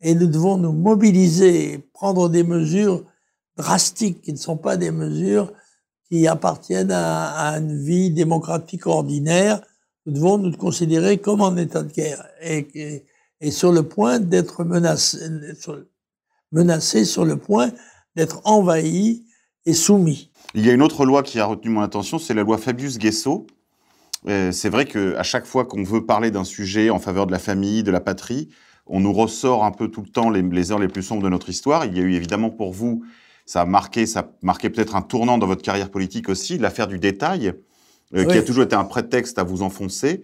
[0.00, 3.04] Et nous devons nous mobiliser, prendre des mesures
[3.56, 5.52] drastiques qui ne sont pas des mesures
[6.08, 9.60] qui appartiennent à, une vie démocratique ordinaire,
[10.06, 13.04] nous devons nous considérer comme en état de guerre et,
[13.40, 15.18] et, sur le point d'être menacés,
[16.50, 17.70] menacés sur le point
[18.16, 19.26] d'être envahis
[19.66, 20.30] et soumis.
[20.54, 23.46] Il y a une autre loi qui a retenu mon attention, c'est la loi Fabius-Guesso.
[24.26, 27.38] Euh, c'est vrai qu'à chaque fois qu'on veut parler d'un sujet en faveur de la
[27.38, 28.48] famille, de la patrie,
[28.86, 31.28] on nous ressort un peu tout le temps les, les heures les plus sombres de
[31.28, 31.84] notre histoire.
[31.84, 33.04] Il y a eu évidemment pour vous
[33.48, 36.86] ça a marqué, ça a marqué peut-être un tournant dans votre carrière politique aussi, l'affaire
[36.86, 37.54] du détail,
[38.14, 40.20] euh, qui a toujours été un prétexte à vous enfoncer.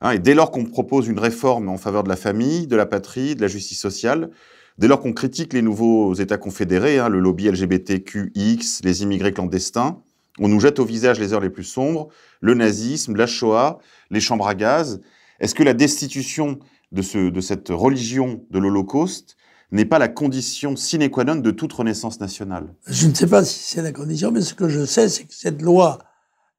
[0.00, 2.86] Hein, et dès lors qu'on propose une réforme en faveur de la famille, de la
[2.86, 4.30] patrie, de la justice sociale,
[4.78, 10.00] dès lors qu'on critique les nouveaux États confédérés, hein, le lobby LGBTQX, les immigrés clandestins,
[10.38, 12.08] on nous jette au visage les heures les plus sombres,
[12.40, 13.78] le nazisme, la Shoah,
[14.10, 15.00] les chambres à gaz.
[15.40, 16.58] Est-ce que la destitution
[16.92, 19.36] de, ce, de cette religion de l'Holocauste
[19.70, 22.74] n'est pas la condition sine qua non de toute renaissance nationale?
[22.86, 25.34] Je ne sais pas si c'est la condition, mais ce que je sais, c'est que
[25.34, 25.98] cette loi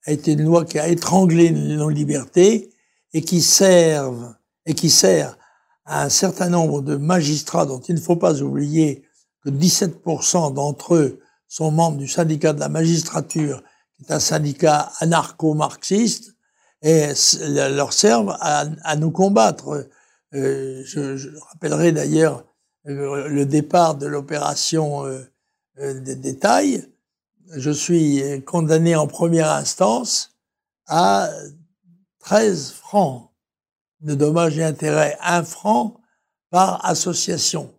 [0.05, 2.69] a été une loi qui a étranglé nos libertés
[3.13, 4.33] et qui serve
[4.65, 5.37] et qui sert
[5.85, 9.03] à un certain nombre de magistrats dont il ne faut pas oublier
[9.43, 11.19] que 17% d'entre eux
[11.53, 13.61] sont membres du syndicat de la magistrature,
[13.95, 16.33] qui est un syndicat anarcho-marxiste,
[16.81, 19.87] et leur servent à, nous combattre.
[20.33, 22.43] Euh, je, rappellerai d'ailleurs
[22.85, 25.21] le départ de l'opération euh,
[25.77, 26.89] euh, des détails,
[27.55, 30.31] je suis condamné en première instance
[30.87, 31.29] à
[32.17, 33.29] 13 francs.
[34.01, 36.01] de dommages et intérêts, un franc
[36.49, 37.71] par association.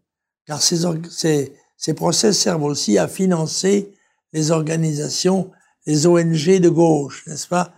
[0.47, 3.93] Car ces, ces procès servent aussi à financer
[4.33, 5.51] les organisations,
[5.85, 7.75] les ONG de gauche, n'est-ce pas?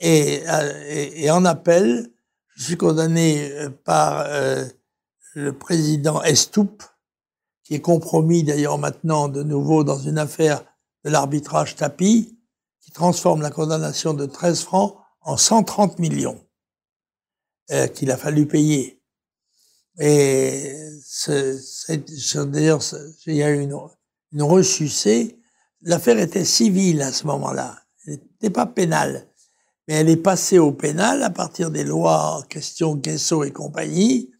[0.00, 0.42] Et,
[1.14, 2.10] et, en appel,
[2.56, 4.66] je suis condamné euh, par euh,
[5.34, 6.82] le président Estoupe,
[7.64, 10.62] qui est compromis d'ailleurs maintenant de nouveau dans une affaire
[11.06, 12.38] de l'arbitrage tapis,
[12.82, 16.44] qui transforme la condamnation de 13 francs en 130 millions
[17.70, 19.00] euh, qu'il a fallu payer.
[19.98, 20.76] Et
[21.88, 22.80] d'ailleurs,
[23.26, 23.78] il y a eu une,
[24.32, 25.38] une ressucée.
[25.82, 27.78] L'affaire était civile à ce moment-là.
[28.06, 29.26] Elle n'était pas pénale.
[29.86, 34.30] Mais elle est passée au pénal à partir des lois en question Guesso et compagnie.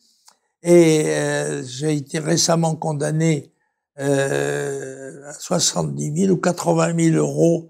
[0.62, 3.52] Et euh, j'ai été récemment condamné
[3.98, 7.68] euh, à 70 000 ou 80 000 euros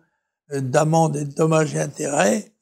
[0.53, 2.53] euh, d'amende et de dommages et intérêts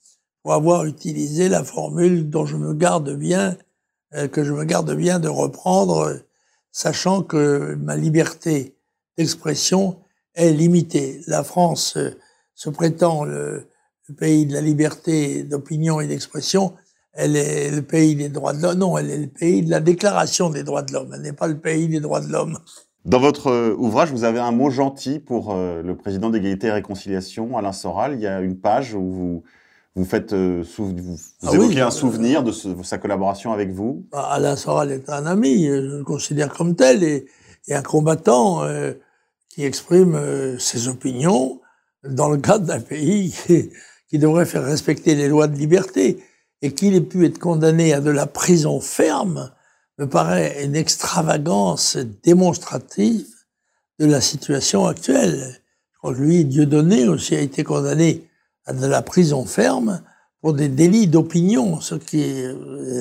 [0.42, 3.56] pour avoir utilisé la formule dont je me garde bien,
[4.30, 6.20] que je me garde bien de reprendre,
[6.76, 8.76] sachant que ma liberté
[9.16, 9.96] d'expression
[10.34, 11.22] est limitée.
[11.26, 12.10] La France euh,
[12.54, 13.66] se prétend le,
[14.18, 16.74] pays de la liberté d'opinion et d'expression,
[17.14, 18.78] elle est le pays des droits de l'homme.
[18.78, 21.12] Non, elle est le pays de la déclaration des droits de l'homme.
[21.14, 22.58] Elle n'est pas le pays des droits de l'homme.
[23.06, 26.72] Dans votre euh, ouvrage, vous avez un mot gentil pour euh, le président d'égalité et
[26.72, 28.12] réconciliation, Alain Soral.
[28.16, 29.42] Il y a une page où vous,
[29.96, 33.52] vous faites euh, vous, vous Ah évoquez oui, un euh, souvenir de ce- sa collaboration
[33.52, 34.06] avec vous?
[34.12, 37.26] Bah, Alain Soral est un ami, je le considère comme tel, et,
[37.66, 38.92] et un combattant euh,
[39.48, 41.60] qui exprime euh, ses opinions
[42.08, 43.70] dans le cadre d'un pays qui,
[44.08, 46.22] qui devrait faire respecter les lois de liberté.
[46.62, 49.52] Et qu'il ait pu être condamné à de la prison ferme
[49.98, 53.26] me paraît une extravagance démonstrative
[53.98, 55.60] de la situation actuelle.
[55.92, 58.26] Je crois que lui, Dieudonné aussi a été condamné
[58.66, 60.02] à de la prison ferme
[60.40, 62.54] pour des délits d'opinion, ce qui est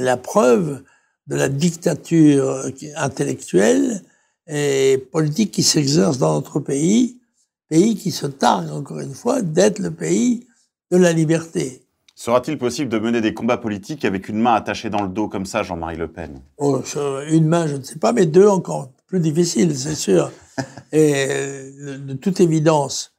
[0.03, 0.83] la preuve
[1.27, 4.01] de la dictature intellectuelle
[4.47, 7.19] et politique qui s'exerce dans notre pays,
[7.67, 10.47] pays qui se targue encore une fois d'être le pays
[10.91, 11.81] de la liberté.
[12.15, 15.45] Sera-t-il possible de mener des combats politiques avec une main attachée dans le dos comme
[15.45, 16.39] ça, Jean-Marie Le Pen?
[16.57, 16.81] Oh,
[17.29, 20.31] une main, je ne sais pas, mais deux encore plus difficiles, c'est sûr.
[20.93, 23.14] Et euh, de toute évidence, euh,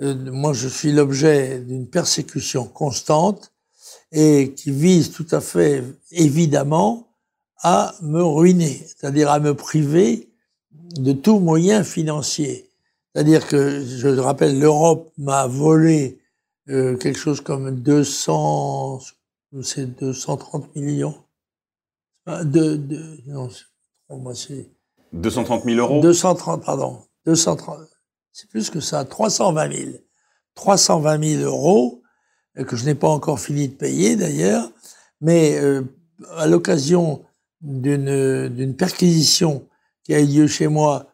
[0.00, 3.52] moi je suis l'objet d'une persécution constante
[4.12, 7.08] et qui vise tout à fait évidemment
[7.62, 10.28] à me ruiner, c'est-à-dire à me priver
[10.70, 12.70] de tout moyen financier.
[13.14, 16.18] C'est-à-dire que, je le rappelle, l'Europe m'a volé
[16.68, 19.00] euh, quelque chose comme 200,
[19.62, 21.14] c'est 230 millions.
[22.26, 23.48] De, de, non,
[24.10, 24.68] moi, c'est
[25.12, 26.00] 230 000 euros?
[26.02, 27.78] 230, pardon, 230,
[28.36, 29.90] c'est plus que ça, 320 000.
[30.56, 32.02] 320 000 euros,
[32.58, 34.70] euh, que je n'ai pas encore fini de payer d'ailleurs,
[35.22, 35.80] mais euh,
[36.36, 37.22] à l'occasion
[37.62, 39.66] d'une perquisition
[40.04, 41.06] qui a eu lieu chez moi,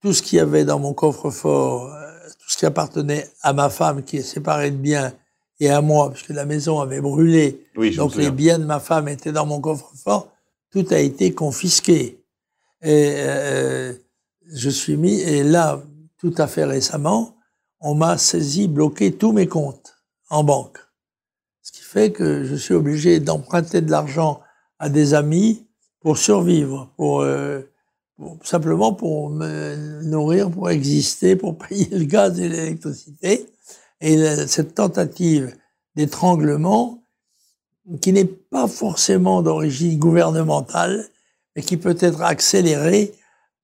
[0.00, 3.70] tout ce qu'il y avait dans mon coffre-fort, euh, tout ce qui appartenait à ma
[3.70, 5.12] femme qui est séparée de biens
[5.58, 9.08] et à moi, puisque la maison avait brûlé, Oui, donc les biens de ma femme
[9.08, 10.30] étaient dans mon coffre-fort,
[10.70, 12.22] tout a été confisqué.
[12.82, 13.94] Et euh,
[14.46, 15.82] je suis mis, et là,
[16.18, 17.36] tout à fait récemment,
[17.80, 19.94] on m'a saisi, bloqué tous mes comptes
[20.30, 20.78] en banque.
[21.62, 24.40] Ce qui fait que je suis obligé d'emprunter de l'argent
[24.78, 25.66] à des amis
[26.00, 27.60] pour survivre, pour, euh,
[28.42, 33.46] simplement pour me nourrir, pour exister, pour payer le gaz et l'électricité.
[34.00, 35.56] Et cette tentative
[35.96, 37.02] d'étranglement,
[38.00, 41.08] qui n'est pas forcément d'origine gouvernementale,
[41.56, 43.14] mais qui peut être accélérée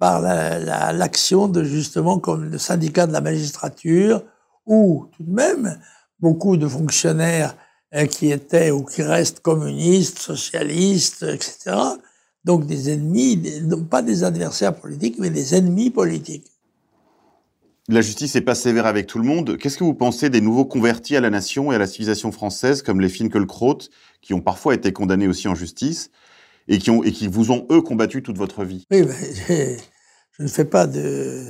[0.04, 4.22] par la- la- l'action de justement comme le syndicat de la magistrature
[4.66, 5.80] ou tout de même
[6.20, 7.56] beaucoup de fonctionnaires
[7.94, 11.74] euh, qui étaient ou qui restent communistes, socialistes, etc.
[12.44, 16.50] Donc des ennemis, des- non pas des adversaires politiques, mais des ennemis politiques.
[17.88, 19.56] La justice n'est pas sévère avec tout le monde.
[19.56, 22.82] Qu'est-ce que vous pensez des nouveaux convertis à la nation et à la civilisation française,
[22.82, 23.78] comme les Finkielkraut,
[24.20, 26.10] qui ont parfois été condamnés aussi en justice
[26.68, 28.84] et qui, ont, et qui vous ont, eux, combattu toute votre vie?
[28.90, 29.04] Oui,
[29.48, 29.78] j'ai-
[30.38, 31.44] je ne fais pas de,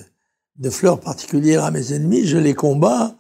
[0.57, 3.17] de fleurs particulières à mes ennemis, je les combats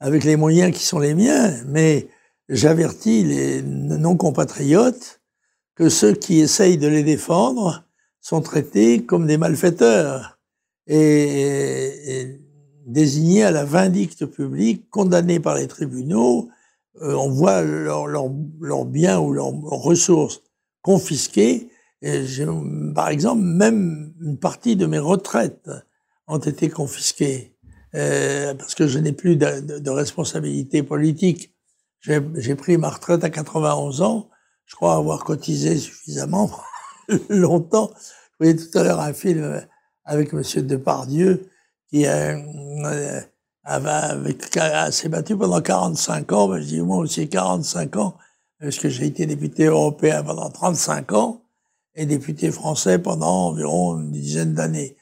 [0.00, 2.08] avec les moyens qui sont les miens, mais
[2.48, 5.20] j'avertis les non-compatriotes
[5.74, 7.84] que ceux qui essayent de les défendre
[8.20, 10.38] sont traités comme des malfaiteurs
[10.86, 12.40] et,
[12.86, 16.48] désignés à la vindicte publique, condamnés par les tribunaux.
[17.02, 20.42] Euh, on voit leurs leur, leurs biens ou leurs ressources
[20.80, 21.68] confisquées
[22.02, 22.24] et
[22.94, 25.70] par exemple, même une partie de mes retraites
[26.26, 27.56] ont été confisquées
[27.94, 31.54] euh, parce que je n'ai plus de, responsabilité politique.
[32.00, 34.30] J'ai pris ma retraite à 91 ans.
[34.66, 36.50] je crois avoir cotisé suffisamment
[37.28, 37.90] longtemps.
[37.96, 39.66] Je voyais tout à l'heure un film
[40.04, 41.50] avec Monsieur Depardieu
[41.90, 42.40] qui euh,
[44.90, 46.48] s'est battu pendant 45 ans.
[46.48, 48.16] Ben, je dis moi aussi 45 ans
[48.60, 51.42] parce que j'ai été député européen pendant 35 ans
[51.98, 54.96] et député français pendant environ une dizaine d'années.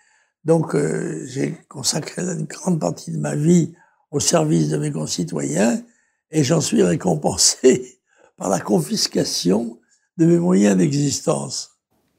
[0.44, 3.74] Donc euh, j'ai consacré une grande partie de ma vie
[4.10, 5.82] au service de mes concitoyens
[6.30, 8.00] et j'en suis récompensé
[8.38, 9.78] par la confiscation
[10.16, 11.72] de mes moyens d'existence.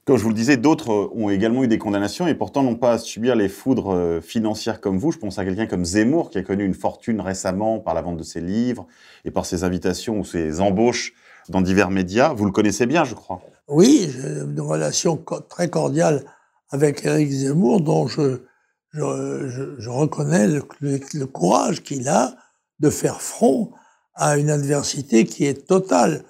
[0.06, 2.94] Comme je vous le disais, d'autres ont également eu des condamnations et pourtant n'ont pas
[2.94, 5.12] à subir les foudres euh, financières comme vous.
[5.12, 8.18] Je pense à quelqu'un comme Zemmour qui a connu une fortune récemment par la vente
[8.18, 8.86] de ses livres
[9.26, 11.14] et par ses invitations ou ses embauches
[11.50, 12.32] dans divers médias.
[12.32, 13.42] Vous le connaissez bien, je crois.
[13.68, 16.24] Oui, j'ai une relation très cordiale
[16.70, 18.40] avec Éric Zemmour, dont je,
[18.94, 22.36] reconnais le, courage qu'il a
[22.80, 23.72] de faire front
[24.16, 26.24] à une adversité qui est totale.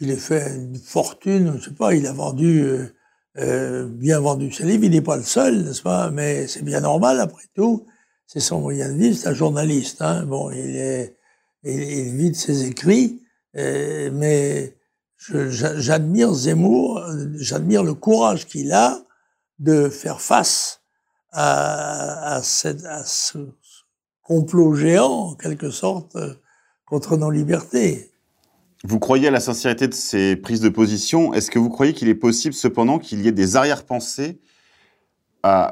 [0.00, 2.94] Il a fait une fortune, je sais pas, il a vendu, euh,
[3.38, 6.80] euh bien vendu ses livres, il n'est pas le seul, n'est-ce pas Mais c'est bien
[6.80, 7.86] normal, après tout.
[8.26, 10.02] C'est son moyen de vivre, c'est un journaliste.
[10.02, 10.24] Hein.
[10.26, 11.12] Bon, il
[11.64, 13.22] vit de ses écrits,
[13.56, 14.76] euh, mais
[15.30, 17.02] j'admire Zemmour,
[17.34, 18.98] j'admire le courage qu'il a
[19.58, 20.80] de faire face
[21.30, 23.38] à, à, cette, à, ce
[24.22, 26.16] complot géant, en quelque sorte,
[26.84, 28.10] contre nos libertés.
[28.84, 31.32] Vous croyez à la sincérité de ces prises de position?
[31.32, 34.40] Est-ce que vous croyez qu'il est possible cependant qu'il y ait des arrière-pensées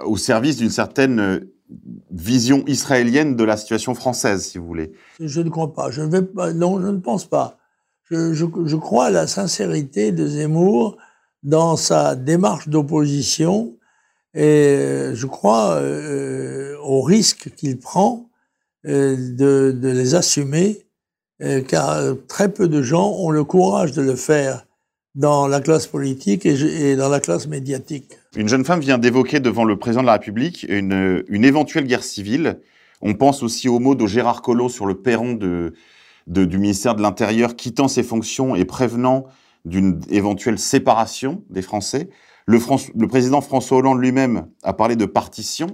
[0.05, 1.55] au service d'une certaine euh,
[2.11, 4.93] vision israélienne de la situation française, si vous voulez?
[5.21, 5.91] Je ne crois pas.
[5.91, 6.53] Je ne vais pas.
[6.53, 7.60] Non, je ne pense pas
[8.11, 10.97] je, crois à la sincérité de Zemmour
[11.43, 13.77] dans sa démarche d'opposition
[14.35, 18.29] et je crois euh, au risque qu'il prend
[18.87, 20.87] euh, de, les assumer,
[21.43, 24.67] euh, car très peu de gens ont le courage de le faire
[25.17, 28.13] dans la classe politique et, dans la classe médiatique.
[28.37, 32.05] Une jeune femme vient d'évoquer devant le président de la République une, une éventuelle guerre
[32.05, 32.61] civile.
[33.03, 35.75] On pense aussi aux mots de Gérard Collot sur le perron de,
[36.31, 39.27] du ministère de l'Intérieur quittant ses fonctions et prévenant
[39.65, 42.09] d'une éventuelle séparation des Français.
[42.47, 42.59] Le,
[42.97, 45.67] le président François Hollande lui-même a parlé de partition.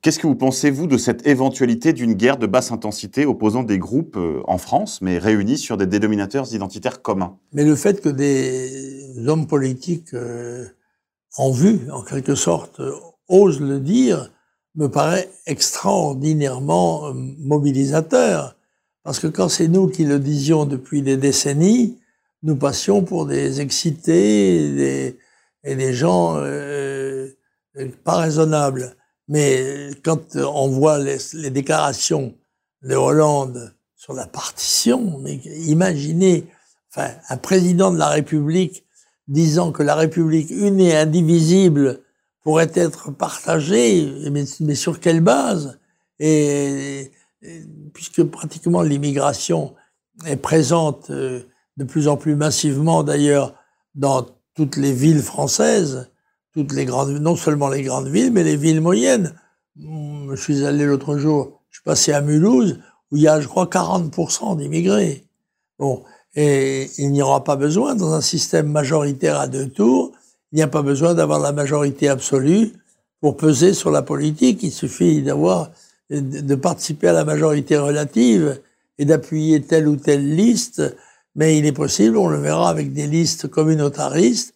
[0.00, 3.78] Qu'est-ce que vous pensez, vous, de cette éventualité d'une guerre de basse intensité opposant des
[3.78, 7.36] groupes euh, en France, mais réunis sur des dénominateurs identitaires communs?
[7.52, 10.66] Mais le fait que des hommes politiques euh,
[11.36, 12.80] en vue, en quelque sorte,
[13.28, 14.30] osent le dire,
[14.76, 18.54] me paraît extraordinairement euh, mobilisateur.
[19.08, 21.96] Parce que quand c'est nous qui le disions depuis des décennies,
[22.42, 25.16] nous passions pour des excités
[25.64, 27.30] et des gens euh,
[28.04, 28.96] pas raisonnables.
[29.26, 32.34] Mais quand on voit les, déclarations
[32.82, 35.24] de Hollande sur la partition,
[35.66, 36.44] imaginez
[36.94, 38.84] un président de la République
[39.26, 42.02] disant que la République une et indivisible
[42.42, 45.78] pourrait être partagée, mais, sur quelle base?
[47.98, 49.74] Puisque pratiquement l'immigration
[50.24, 51.42] est présente euh,
[51.78, 53.54] de plus en plus massivement d'ailleurs
[53.96, 54.24] dans
[54.54, 56.08] toutes les villes françaises,
[56.54, 59.34] toutes les grandes, non seulement les grandes villes, mais les villes moyennes.
[59.76, 62.78] Je suis allé l'autre jour, je suis passé à Mulhouse,
[63.10, 65.24] où il y a, je crois, 40% d'immigrés.
[65.80, 66.04] Bon,
[66.36, 70.12] et il n'y aura pas besoin, dans un système majoritaire à deux tours,
[70.52, 72.74] il n'y a pas besoin d'avoir la majorité absolue
[73.20, 74.62] pour peser sur la politique.
[74.62, 75.72] Il suffit d'avoir
[76.10, 78.60] de participer à la majorité relative
[78.98, 80.96] et d'appuyer telle ou telle liste,
[81.34, 84.54] mais il est possible, on le verra avec des listes communautaristes,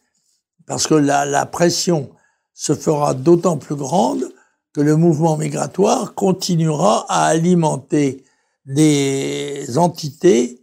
[0.67, 2.11] parce que la, la pression
[2.55, 4.25] se fera d'autant plus grande
[4.73, 8.25] que le mouvement migratoire continuera à alimenter
[8.65, 10.63] des entités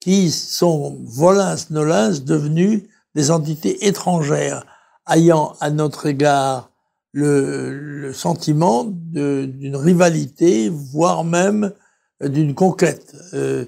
[0.00, 4.64] qui sont volins nolins devenues des entités étrangères,
[5.08, 6.69] ayant à notre égard
[7.12, 11.72] le, sentiment d'une rivalité, voire même
[12.20, 13.14] d'une conquête.
[13.34, 13.64] Euh,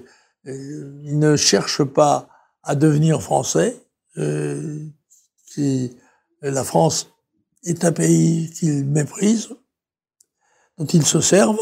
[0.47, 2.27] euh, ils ne cherchent pas
[2.63, 3.77] à devenir français.
[4.17, 4.85] Euh,
[6.41, 7.09] la France
[7.63, 9.55] est un pays qu'ils méprisent,
[10.77, 11.57] dont ils se servent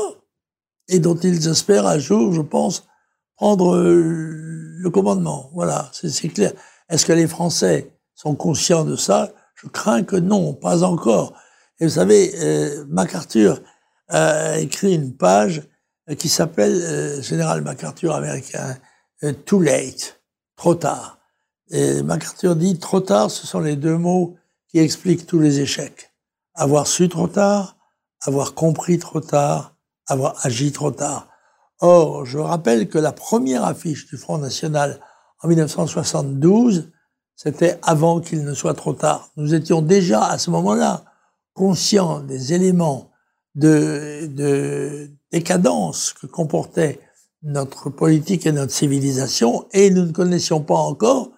[0.87, 2.87] et dont ils espèrent un jour, je pense,
[3.35, 5.51] prendre le commandement.
[5.53, 6.53] Voilà, c'est clair.
[6.89, 9.31] Est-ce que les Français sont conscients de ça?
[9.55, 11.33] Je crains que non, pas encore.
[11.81, 13.59] Et vous savez, euh, MacArthur
[14.07, 15.63] a écrit une page
[16.19, 18.77] qui s'appelle euh, Général MacArthur américain,
[19.23, 20.21] euh, Too late,
[20.55, 21.17] trop tard.
[21.71, 24.37] Et MacArthur dit trop tard, ce sont les deux mots
[24.69, 26.13] qui expliquent tous les échecs.
[26.53, 27.77] Avoir su trop tard,
[28.21, 29.75] avoir compris trop tard,
[30.05, 31.29] avoir agi trop tard.
[31.79, 34.99] Or, je rappelle que la première affiche du Front National
[35.41, 36.91] en 1972
[37.43, 39.31] c'était avant qu'il ne soit trop tard.
[39.35, 41.05] Nous étions déjà à ce moment-là
[41.53, 43.11] conscients des éléments
[43.55, 46.99] de, de décadence que comportait
[47.43, 51.31] notre politique et notre civilisation et nous ne connaissions pas encore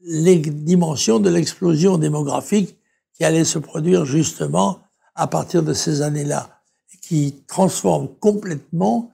[0.00, 2.76] les dimensions de l'explosion démographique
[3.14, 4.80] qui allait se produire justement
[5.14, 6.60] à partir de ces années-là,
[7.02, 9.12] qui transforme complètement,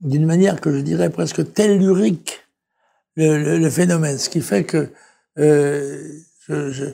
[0.00, 2.40] d'une manière que je dirais presque tellurique,
[3.16, 4.18] le, phénomène.
[4.18, 4.90] Ce qui fait que
[5.38, 6.18] euh,
[6.48, 6.86] je,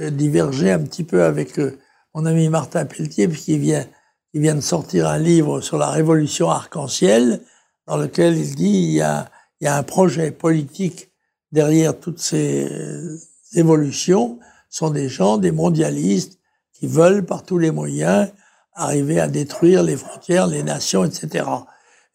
[0.00, 1.78] divergeais un petit peu avec euh,
[2.14, 3.86] mon ami Martin Pelletier, puisqu'il vient,
[4.32, 7.40] vient de sortir un livre sur la révolution arc-en-ciel,
[7.86, 11.10] dans lequel il dit il y a, y a un projet politique
[11.50, 13.18] derrière toutes ces euh,
[13.54, 14.38] évolutions,
[14.70, 16.38] sont des gens, des mondialistes,
[16.72, 18.28] qui veulent par tous les moyens
[18.74, 21.44] arriver à détruire les frontières, les nations, etc.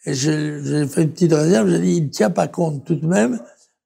[0.05, 3.05] Et j'ai fait une petite réserve, j'ai dit, il ne tient pas compte tout de
[3.05, 3.39] même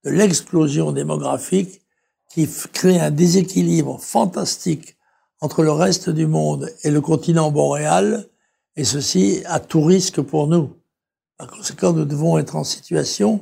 [0.03, 1.81] de l'explosion démographique
[2.29, 4.97] qui crée un déséquilibre fantastique
[5.43, 8.27] entre le reste du monde et le continent boréal,
[8.77, 10.71] et ceci à tout risque pour nous.
[11.37, 13.41] Par conséquent, nous devons être en situation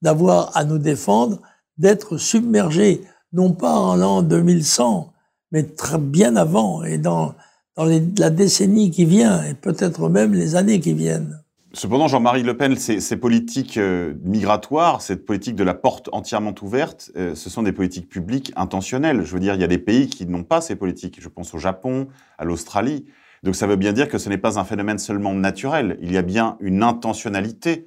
[0.00, 1.40] d'avoir à nous défendre,
[1.76, 3.02] d'être submergés,
[3.34, 5.12] non pas en l'an 2100,
[5.50, 7.34] mais très bien avant et dans,
[7.76, 11.41] dans la décennie qui vient, et peut-être même les années qui viennent.
[11.74, 16.54] Cependant, Jean-Marie Le Pen, ces, ces politiques euh, migratoires, cette politique de la porte entièrement
[16.60, 19.24] ouverte, euh, ce sont des politiques publiques intentionnelles.
[19.24, 21.18] Je veux dire, il y a des pays qui n'ont pas ces politiques.
[21.20, 23.06] Je pense au Japon, à l'Australie.
[23.42, 25.98] Donc ça veut bien dire que ce n'est pas un phénomène seulement naturel.
[26.02, 27.86] Il y a bien une intentionnalité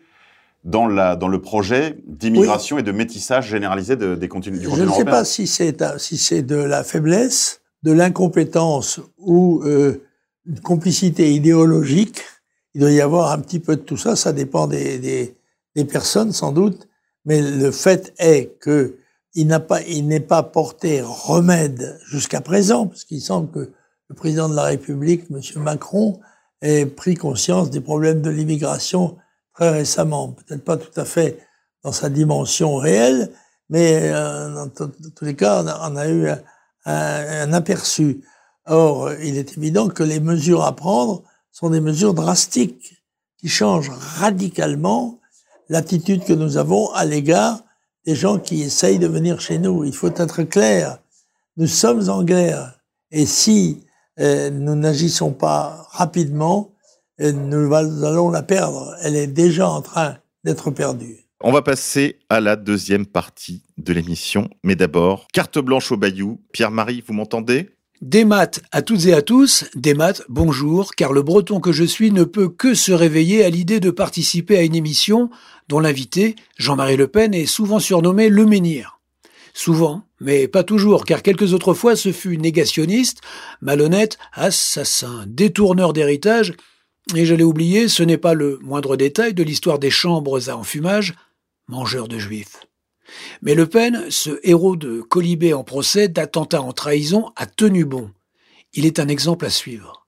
[0.63, 4.83] dans, la, dans le projet d'immigration et de métissage généralisé de, des continents du Je
[4.83, 10.01] ne sais pas si c'est si de la faiblesse, de l'incompétence ou euh,
[10.47, 12.23] une complicité idéologique
[12.75, 15.33] il doit y avoir un petit peu de tout ça, ça dépend des,
[15.89, 16.89] personnes sans doute,
[17.23, 18.97] mais le fait est que
[19.33, 23.71] il n'a pas, il n'est pas porté remède jusqu'à présent, parce qu'il semble que
[24.09, 25.41] le président de la République, M.
[25.63, 26.19] Macron,
[26.61, 29.17] ait pris conscience des problèmes de l'immigration
[29.53, 30.33] très récemment.
[30.33, 31.39] Peut-être pas tout à fait
[31.83, 33.31] dans sa dimension réelle,
[33.69, 36.27] mais euh, dans tous les cas, on a, eu
[36.85, 38.21] un, aperçu.
[38.65, 41.23] Or, il est évident que les mesures à prendre
[41.55, 43.01] sont des mesures drastiques
[43.37, 45.21] qui changent radicalement
[45.69, 47.63] l'attitude que nous avons à l'égard
[48.05, 49.85] des gens qui essayent de venir chez nous.
[49.85, 50.99] Il faut être clair,
[51.55, 52.77] nous sommes en guerre
[53.09, 53.85] et si
[54.19, 56.73] euh, nous n'agissons pas rapidement,
[57.21, 58.93] euh, nous allons la perdre.
[59.01, 61.21] Elle est déjà en train d'être perdue.
[61.39, 66.41] On va passer à la deuxième partie de l'émission, mais d'abord, carte blanche au Bayou.
[66.51, 67.74] Pierre-Marie, vous m'entendez?
[68.01, 71.83] Des maths à toutes et à tous, des maths, bonjour, car le breton que je
[71.83, 75.29] suis ne peut que se réveiller à l'idée de participer à une émission
[75.67, 78.99] dont l'invité, Jean-Marie Le Pen, est souvent surnommé le menhir.
[79.53, 83.21] Souvent, mais pas toujours, car quelques autres fois ce fut négationniste,
[83.61, 86.53] malhonnête, assassin, détourneur d'héritage,
[87.15, 91.13] et j'allais oublier, ce n'est pas le moindre détail de l'histoire des chambres à enfumage,
[91.67, 92.65] mangeur de juifs.
[93.41, 98.11] Mais Le Pen, ce héros de colibé en procès d'attentat en trahison, a tenu bon.
[98.73, 100.05] Il est un exemple à suivre.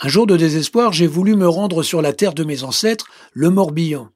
[0.00, 3.50] Un jour de désespoir, j'ai voulu me rendre sur la terre de mes ancêtres, le
[3.50, 4.10] Morbihan.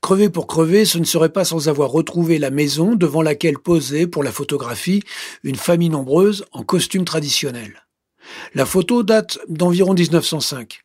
[0.00, 4.08] Crever pour crever, ce ne serait pas sans avoir retrouvé la maison devant laquelle posait,
[4.08, 5.04] pour la photographie,
[5.44, 7.84] une famille nombreuse en costume traditionnel.
[8.54, 10.80] La photo date d'environ 1905.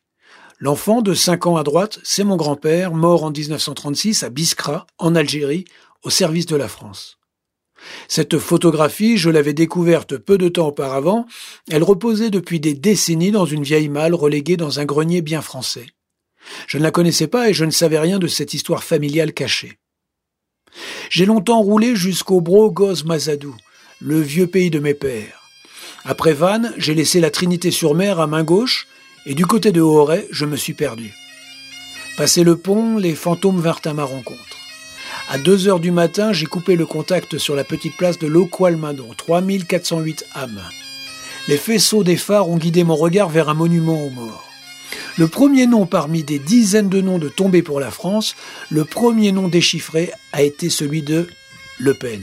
[0.60, 5.16] L'enfant de 5 ans à droite, c'est mon grand-père, mort en 1936 à Biskra, en
[5.16, 5.64] Algérie,
[6.04, 7.18] au service de la France.
[8.08, 11.26] Cette photographie, je l'avais découverte peu de temps auparavant,
[11.70, 15.86] elle reposait depuis des décennies dans une vieille malle reléguée dans un grenier bien français.
[16.66, 19.78] Je ne la connaissais pas et je ne savais rien de cette histoire familiale cachée.
[21.10, 23.54] J'ai longtemps roulé jusqu'au Bro-Goz Mazadou,
[24.00, 25.50] le vieux pays de mes pères.
[26.04, 28.86] Après Vannes, j'ai laissé la Trinité-sur-Mer à main gauche
[29.26, 31.14] et du côté de Auray, je me suis perdu.
[32.16, 34.63] Passé le pont, les fantômes vinrent à ma rencontre.
[35.28, 39.08] À 2 heures du matin, j'ai coupé le contact sur la petite place de Loqualmadon,
[39.16, 40.62] 3408 âmes.
[41.48, 44.50] Les faisceaux des phares ont guidé mon regard vers un monument aux morts.
[45.16, 48.36] Le premier nom parmi des dizaines de noms de tombés pour la France,
[48.68, 51.26] le premier nom déchiffré a été celui de
[51.78, 52.22] Le Pen.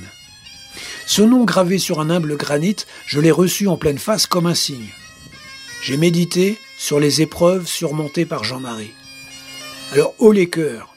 [1.08, 2.78] Ce nom gravé sur un humble granit,
[3.08, 4.90] je l'ai reçu en pleine face comme un signe.
[5.82, 8.94] J'ai médité sur les épreuves surmontées par Jean-Marie.
[9.92, 10.91] Alors, haut les cœurs,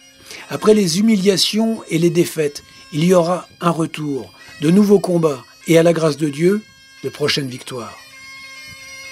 [0.50, 5.78] après les humiliations et les défaites, il y aura un retour, de nouveaux combats et
[5.78, 6.62] à la grâce de Dieu,
[7.02, 7.98] de prochaines victoires.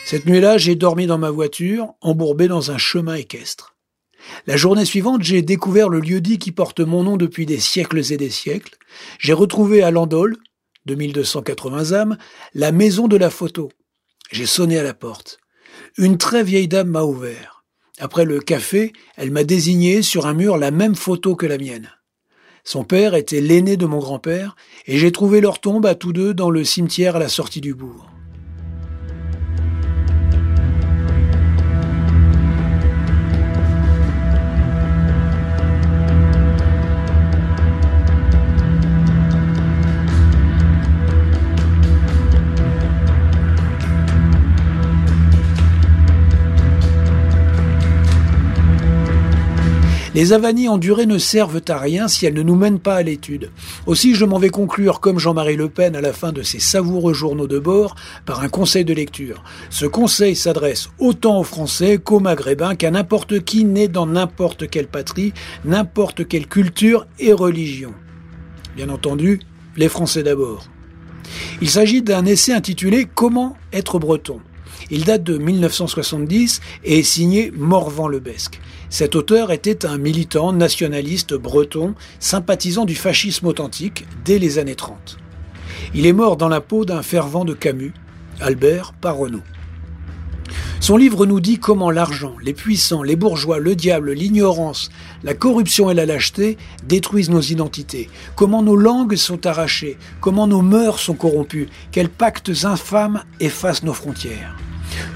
[0.04, 3.74] Cette nuit-là, j'ai dormi dans ma voiture, embourbé dans un chemin équestre.
[4.46, 8.16] La journée suivante, j'ai découvert le lieu-dit qui porte mon nom depuis des siècles et
[8.16, 8.76] des siècles.
[9.18, 10.36] J'ai retrouvé à Landol,
[10.86, 12.18] 2280 âmes,
[12.54, 13.70] la maison de la photo.
[14.30, 15.38] J'ai sonné à la porte.
[15.98, 17.51] Une très vieille dame m'a ouvert.
[18.02, 21.88] Après le café, elle m'a désigné sur un mur la même photo que la mienne.
[22.64, 24.56] Son père était l'aîné de mon grand-père,
[24.88, 27.74] et j'ai trouvé leur tombe à tous deux dans le cimetière à la sortie du
[27.74, 28.11] bourg.
[50.22, 53.50] Les avanies endurées ne servent à rien si elles ne nous mènent pas à l'étude.
[53.86, 57.12] Aussi, je m'en vais conclure, comme Jean-Marie Le Pen à la fin de ses savoureux
[57.12, 59.42] journaux de bord, par un conseil de lecture.
[59.68, 64.86] Ce conseil s'adresse autant aux Français qu'aux Maghrébins, qu'à n'importe qui né dans n'importe quelle
[64.86, 65.32] patrie,
[65.64, 67.92] n'importe quelle culture et religion.
[68.76, 69.40] Bien entendu,
[69.76, 70.68] les Français d'abord.
[71.60, 74.38] Il s'agit d'un essai intitulé Comment être breton.
[74.88, 78.60] Il date de 1970 et est signé Morvan Lebesque.
[78.92, 85.16] Cet auteur était un militant nationaliste breton, sympathisant du fascisme authentique dès les années 30.
[85.94, 87.94] Il est mort dans la peau d'un fervent de Camus,
[88.38, 89.40] Albert Parrenaud.
[90.78, 94.90] Son livre nous dit comment l'argent, les puissants, les bourgeois, le diable, l'ignorance,
[95.22, 100.60] la corruption et la lâcheté détruisent nos identités, comment nos langues sont arrachées, comment nos
[100.60, 104.54] mœurs sont corrompues, quels pactes infâmes effacent nos frontières.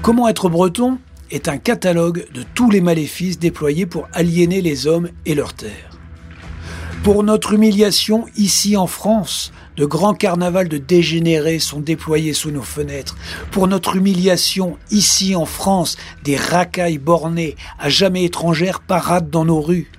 [0.01, 0.97] Comment être breton
[1.31, 5.97] est un catalogue de tous les maléfices déployés pour aliéner les hommes et leurs terres.
[7.03, 12.63] Pour notre humiliation, ici en France, de grands carnavals de dégénérés sont déployés sous nos
[12.63, 13.15] fenêtres.
[13.51, 19.61] Pour notre humiliation, ici en France, des racailles bornées, à jamais étrangères, paradent dans nos
[19.61, 19.91] rues.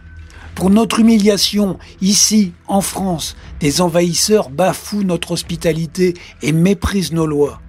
[0.54, 7.60] Pour notre humiliation, ici en France, des envahisseurs bafouent notre hospitalité et méprisent nos lois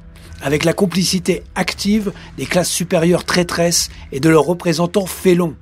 [0.42, 5.56] avec la complicité active des classes supérieures traîtresses et de leurs représentants félons.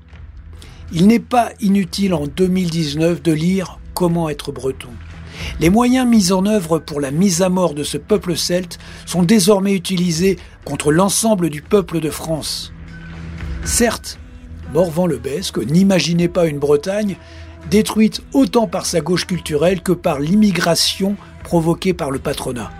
[0.91, 4.89] Il n'est pas inutile en 2019 de lire Comment être breton.
[5.59, 9.23] Les moyens mis en œuvre pour la mise à mort de ce peuple celte sont
[9.23, 12.73] désormais utilisés contre l'ensemble du peuple de France.
[13.63, 14.19] Certes,
[14.73, 17.15] Morvan-le-Besque n'imaginait pas une Bretagne
[17.69, 22.71] détruite autant par sa gauche culturelle que par l'immigration provoquée par le patronat.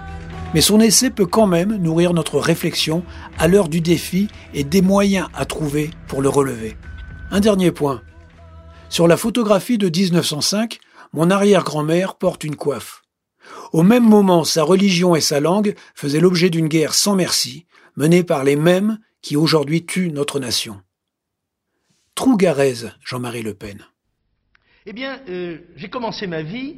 [0.54, 3.04] Mais son essai peut quand même nourrir notre réflexion
[3.38, 6.78] à l'heure du défi et des moyens à trouver pour le relever.
[7.32, 8.02] Un dernier point.
[8.89, 10.80] Sur la photographie de 1905,
[11.12, 13.04] mon arrière-grand-mère porte une coiffe.
[13.74, 17.66] Au même moment, sa religion et sa langue faisaient l'objet d'une guerre sans merci,
[17.98, 20.82] menée par les mêmes qui aujourd'hui tuent notre nation.
[22.16, 23.86] Trougarez, Jean-Marie Le Pen.
[24.86, 26.78] Eh bien, euh, j'ai commencé ma vie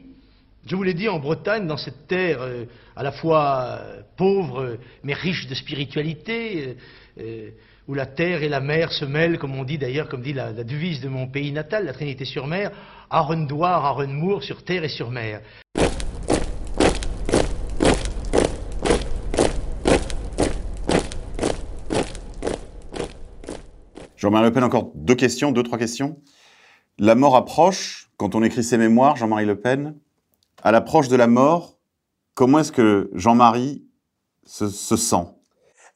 [0.65, 4.77] je vous l'ai dit, en Bretagne, dans cette terre euh, à la fois euh, pauvre
[5.03, 6.75] mais riche de spiritualité,
[7.19, 7.49] euh,
[7.87, 10.51] où la terre et la mer se mêlent, comme on dit d'ailleurs, comme dit la,
[10.51, 12.71] devise de mon pays natal, la Trinité-sur-Mer,
[13.09, 15.41] Arendoir, Arenmour, sur terre et sur mer.
[24.17, 26.17] Jean-Marie Le Pen, encore deux questions, deux, trois questions.
[26.97, 29.95] La mort approche, quand on écrit ses mémoires, Jean-Marie Le Pen,
[30.63, 31.77] à l'approche de la mort,
[32.33, 33.85] comment est-ce que Jean-Marie
[34.45, 35.27] se, sent?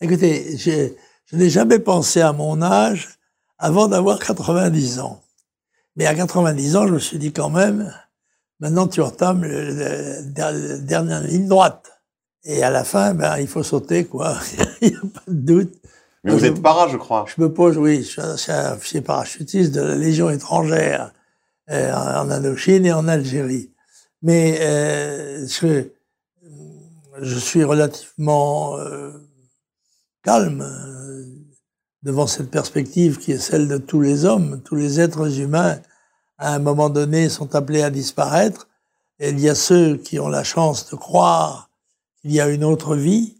[0.02, 0.94] Écoutez, je,
[1.36, 3.20] n'ai jamais pensé à mon âge
[3.58, 5.22] avant d'avoir 90 ans.
[5.96, 7.94] Mais à 90 ans, je me suis dit quand même,
[8.60, 11.90] maintenant tu entames la dernière ligne droite.
[12.46, 14.38] Et à la fin, ben, il faut sauter, quoi.
[14.82, 15.74] il n'y a pas de doute.
[16.24, 17.26] Mais vous êtes para, je crois.
[17.34, 21.12] Je me pose, oui, je suis un officier parachutiste de la Légion étrangère
[21.70, 23.73] euh, en Indochine et en Algérie.
[24.24, 25.90] Mais euh, je,
[27.22, 29.12] je, suis relativement euh,
[30.24, 31.26] calme euh,
[32.04, 35.78] devant cette perspective qui est celle de tous les hommes, tous les êtres humains,
[36.38, 38.70] à un moment donné, sont appelés à disparaître.
[39.20, 41.70] Et il y a ceux qui ont la chance de croire
[42.22, 43.36] qu'il y a une autre vie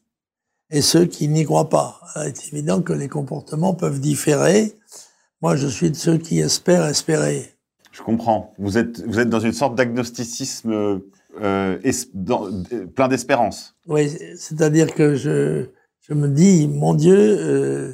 [0.70, 2.02] et ceux qui n'y croient pas.
[2.18, 4.78] il est évident que les comportements peuvent différer.
[5.42, 7.53] Moi, je suis de ceux qui espèrent espérer.
[7.94, 8.54] Je comprends.
[8.58, 11.00] Vous êtes, vous êtes dans une sorte d'agnosticisme euh,
[11.42, 13.76] euh plein d'espérance.
[13.88, 15.68] Oui, c'est-à-dire que je,
[16.02, 17.94] je me dis, mon Dieu, euh,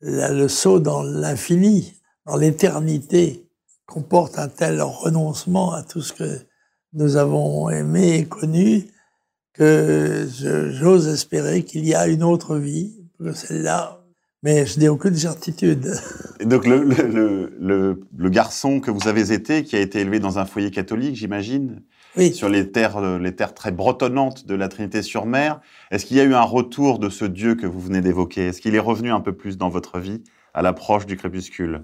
[0.00, 1.94] le saut dans l'infini,
[2.26, 3.46] dans l'éternité,
[3.86, 6.40] comporte un tel renoncement à tout ce que
[6.92, 8.88] nous avons aimé et connu
[9.52, 10.26] que
[10.72, 13.95] j'ose espérer qu'il y a une autre vie, que celle-là
[14.46, 15.92] mais je n'ai aucune certitude.
[16.38, 20.20] Et donc le, le, le, le, garçon que vous avez été, qui a été élevé
[20.20, 21.82] dans un foyer catholique, j'imagine
[22.16, 22.32] Oui.
[22.32, 25.60] sur les terres, euh, les terres très bretonnantes de la Trinité-sur-Mer.
[25.90, 28.46] Est-ce qu'il y a eu un retour de ce Dieu que vous venez d'évoquer?
[28.46, 30.22] Est-ce qu'il est revenu un peu plus dans votre vie
[30.54, 31.82] à l'approche du crépuscule?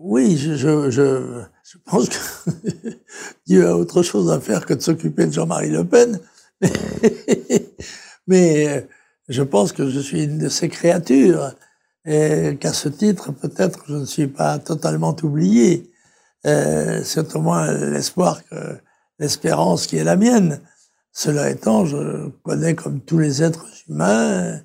[0.00, 2.16] Oui, je, je, je, je pense que
[3.46, 6.18] Dieu a autre chose à faire que de s'occuper de Jean-Marie Le Pen.
[8.26, 8.80] Mais euh,
[9.28, 11.52] je pense que je suis une de ces créatures
[12.04, 15.90] et qu'à ce titre, peut-être, je ne suis pas totalement oublié.
[16.46, 18.40] Euh, c'est au moins l'espoir
[19.18, 20.60] l'espérance qui est la mienne.
[21.12, 24.60] Cela étant, je connais comme tous les êtres humains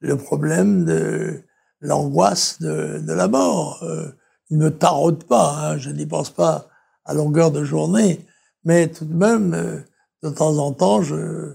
[0.00, 1.42] le problème de
[1.80, 3.82] l'angoisse de, de, la mort.
[3.82, 4.08] Euh,
[4.50, 6.68] il ne me taraude pas, hein, je n'y pense pas
[7.04, 8.24] à longueur de journée,
[8.64, 9.80] mais tout de même, euh,
[10.22, 11.54] de temps en temps, je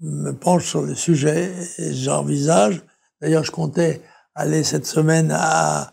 [0.00, 2.82] me penche sur le sujet et j'envisage.
[3.20, 4.00] D'ailleurs, je comptais
[4.34, 5.92] aller cette semaine à,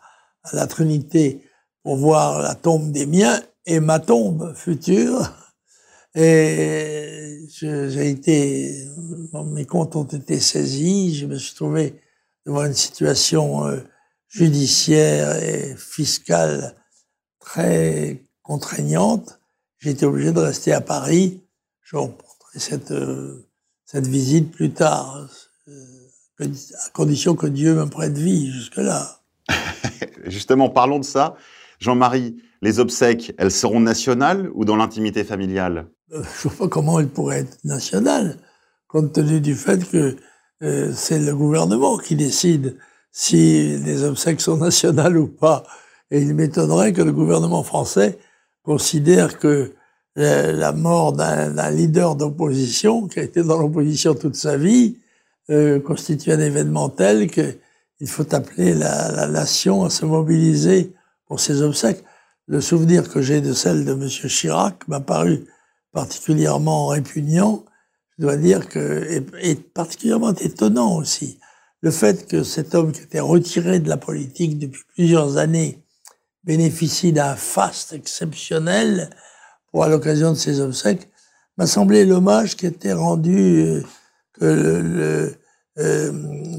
[0.54, 1.44] la Trinité
[1.84, 5.34] pour voir la tombe des miens et ma tombe future.
[6.16, 8.88] Et j'ai été,
[9.34, 12.02] mes comptes ont été saisis, je me suis trouvé
[12.46, 13.82] devant une situation euh,
[14.30, 16.76] judiciaire et fiscale
[17.40, 19.40] très contraignante.
[19.88, 21.42] Été obligé de rester à Paris.
[21.82, 23.48] Je reprendrai cette, euh,
[23.86, 25.30] cette visite plus tard,
[25.70, 25.97] euh,
[26.40, 29.22] à condition que Dieu me prête vie jusque-là.
[30.26, 31.36] Justement, parlons de ça.
[31.80, 35.88] Jean-Marie, les obsèques, elles seront nationales ou dans l'intimité familiale?
[36.12, 38.38] Je ne vois pas comment elles pourraient être nationales,
[38.88, 40.16] compte tenu du fait que
[40.64, 42.78] euh, c'est le gouvernement qui décide
[43.12, 45.64] si les obsèques sont nationales ou pas.
[46.12, 48.18] Et il m'étonnerait que le gouvernement français
[48.64, 49.74] considère que
[50.16, 54.98] la, la mort d'un leader d'opposition, qui a été dans l'opposition toute sa vie,
[55.50, 60.94] euh, constitue un événement tel qu'il faut appeler la, la, nation à se mobiliser
[61.26, 62.04] pour ses obsèques.
[62.48, 64.08] Le souvenir que j'ai de celle de M.
[64.08, 65.46] Chirac m'a paru
[65.94, 67.66] particulièrement répugnant,
[68.18, 71.40] je dois dire que, et, et, particulièrement étonnant aussi,
[71.82, 75.84] le fait que cet homme qui était retiré de la politique depuis plusieurs années
[76.44, 79.10] bénéficie d'un faste exceptionnel
[79.72, 81.10] pour à l'occasion de ses obsèques,
[81.58, 83.84] m'a semblé l'hommage qui était rendu euh,
[84.42, 85.32] euh,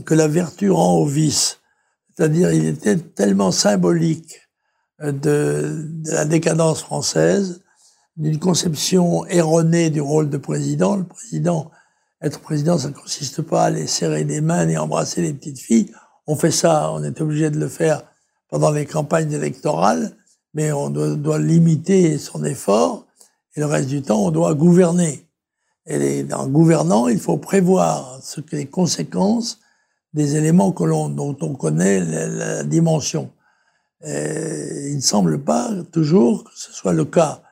[0.05, 1.61] que la vertu rend au vice.
[2.17, 4.41] C'est-à-dire, il était tellement symbolique
[5.01, 7.63] euh, de, de la décadence française,
[8.17, 10.97] d'une conception erronée du rôle de président.
[10.97, 11.71] Le président,
[12.21, 15.61] être président, ça ne consiste pas à aller serrer des mains et embrasser les petites
[15.61, 15.93] filles.
[16.27, 18.03] On fait ça, on est obligé de le faire
[18.49, 20.17] pendant les campagnes électorales,
[20.55, 23.07] mais on doit, doit limiter son effort
[23.55, 25.28] et le reste du temps, on doit gouverner.
[25.89, 29.61] Et en gouvernant, il faut prévoir ce que les conséquences
[30.13, 33.31] des éléments dont on connaît la, dimension.
[34.05, 37.43] Et il ne semble pas toujours que ce soit le cas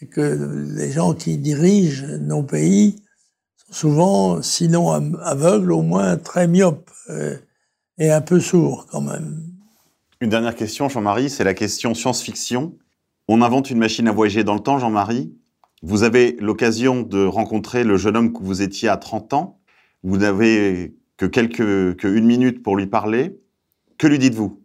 [0.00, 2.96] et que les gens qui dirigent nos pays
[3.56, 7.36] sont souvent, sinon aveugles, au moins très myopes euh,
[7.98, 9.42] et un peu sourds quand même.
[10.20, 12.74] Une dernière question, Jean-Marie, c'est la question science-fiction.
[13.28, 15.34] On invente une machine à voyager dans le temps, Jean-Marie?
[15.82, 19.60] Vous avez l'occasion de rencontrer le jeune homme que vous étiez à 30 ans.
[20.02, 23.40] Vous n'avez que quelques, que une minute pour lui parler.
[23.98, 24.62] Que lui dites-vous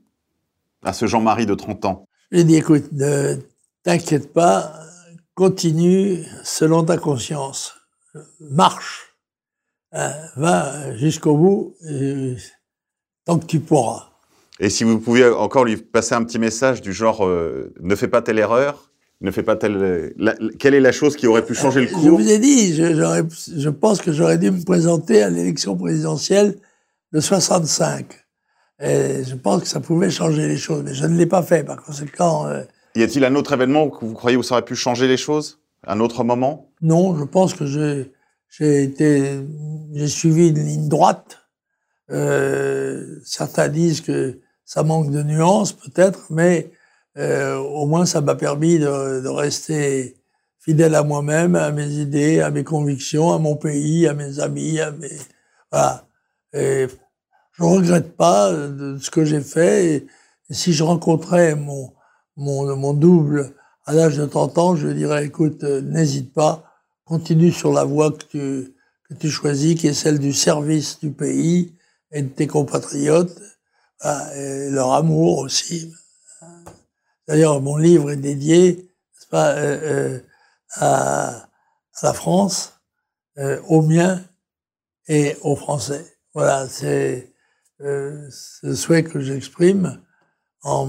[0.84, 2.07] à ce Jean-Marie de 30 ans?
[2.32, 3.36] Je lui dis, écoute, ne
[3.84, 4.74] t'inquiète pas,
[5.36, 7.76] continue selon ta conscience.
[8.39, 9.16] Marche.
[9.93, 12.36] Euh, va jusqu'au bout, euh,
[13.24, 14.09] tant que tu pourras.
[14.59, 18.09] Et si vous pouviez encore lui passer un petit message du genre euh, ne fais
[18.09, 18.91] pas telle erreur,
[19.22, 20.13] ne fais pas telle.
[20.18, 22.76] La, quelle est la chose qui aurait pu changer le cours Je vous ai dit,
[22.76, 23.24] je,
[23.57, 26.57] je pense que j'aurais dû me présenter à l'élection présidentielle
[27.13, 28.07] de 65.
[28.82, 31.63] Et je pense que ça pouvait changer les choses, mais je ne l'ai pas fait.
[31.63, 32.47] Par conséquent.
[32.47, 32.63] Euh,
[32.95, 35.59] y a-t-il un autre événement que vous croyez où ça aurait pu changer les choses?
[35.88, 36.72] Un autre moment?
[36.82, 39.39] Non, je pense que j'ai été,
[39.93, 41.39] j'ai suivi une ligne droite.
[42.11, 46.72] Euh, certains disent que ça manque de nuances, peut-être, mais
[47.18, 50.18] euh, au moins ça m'a permis de, de, rester
[50.59, 54.80] fidèle à moi-même, à mes idées, à mes convictions, à mon pays, à mes amis,
[54.80, 55.11] à mes
[55.72, 56.07] voilà.
[56.53, 56.88] Et
[57.53, 59.86] je regrette pas de ce que j'ai fait.
[59.88, 60.07] Et,
[60.51, 61.93] si je rencontrais mon
[62.38, 63.53] mon, mon double
[63.86, 66.63] à l'âge de 30 ans, je lui dirais écoute, euh, n'hésite pas,
[67.05, 68.76] continue sur la voie que tu
[69.09, 71.76] que tu choisis, qui est celle du service du pays
[72.11, 73.39] et de tes compatriotes,
[74.36, 75.93] et leur amour aussi.
[77.28, 78.91] D'ailleurs, mon livre est dédié,
[79.30, 80.19] pas, euh, euh,
[80.76, 81.49] à, à,
[82.03, 82.80] la France,
[83.38, 84.23] euh, aux miens
[85.07, 86.05] et aux Français.
[86.34, 87.34] Voilà, c'est
[87.80, 88.30] le
[88.73, 90.01] souhait que j'exprime
[90.63, 90.88] en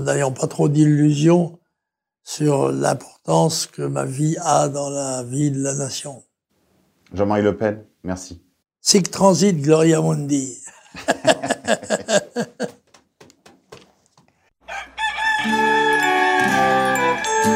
[0.00, 1.60] n'ayant pas trop d'illusions
[2.24, 6.24] sur l'importance que ma vie a dans la vie de la nation.
[7.12, 8.42] Jean-Marie Le Pen, merci.
[8.80, 10.58] Sic transit Gloria Mundi.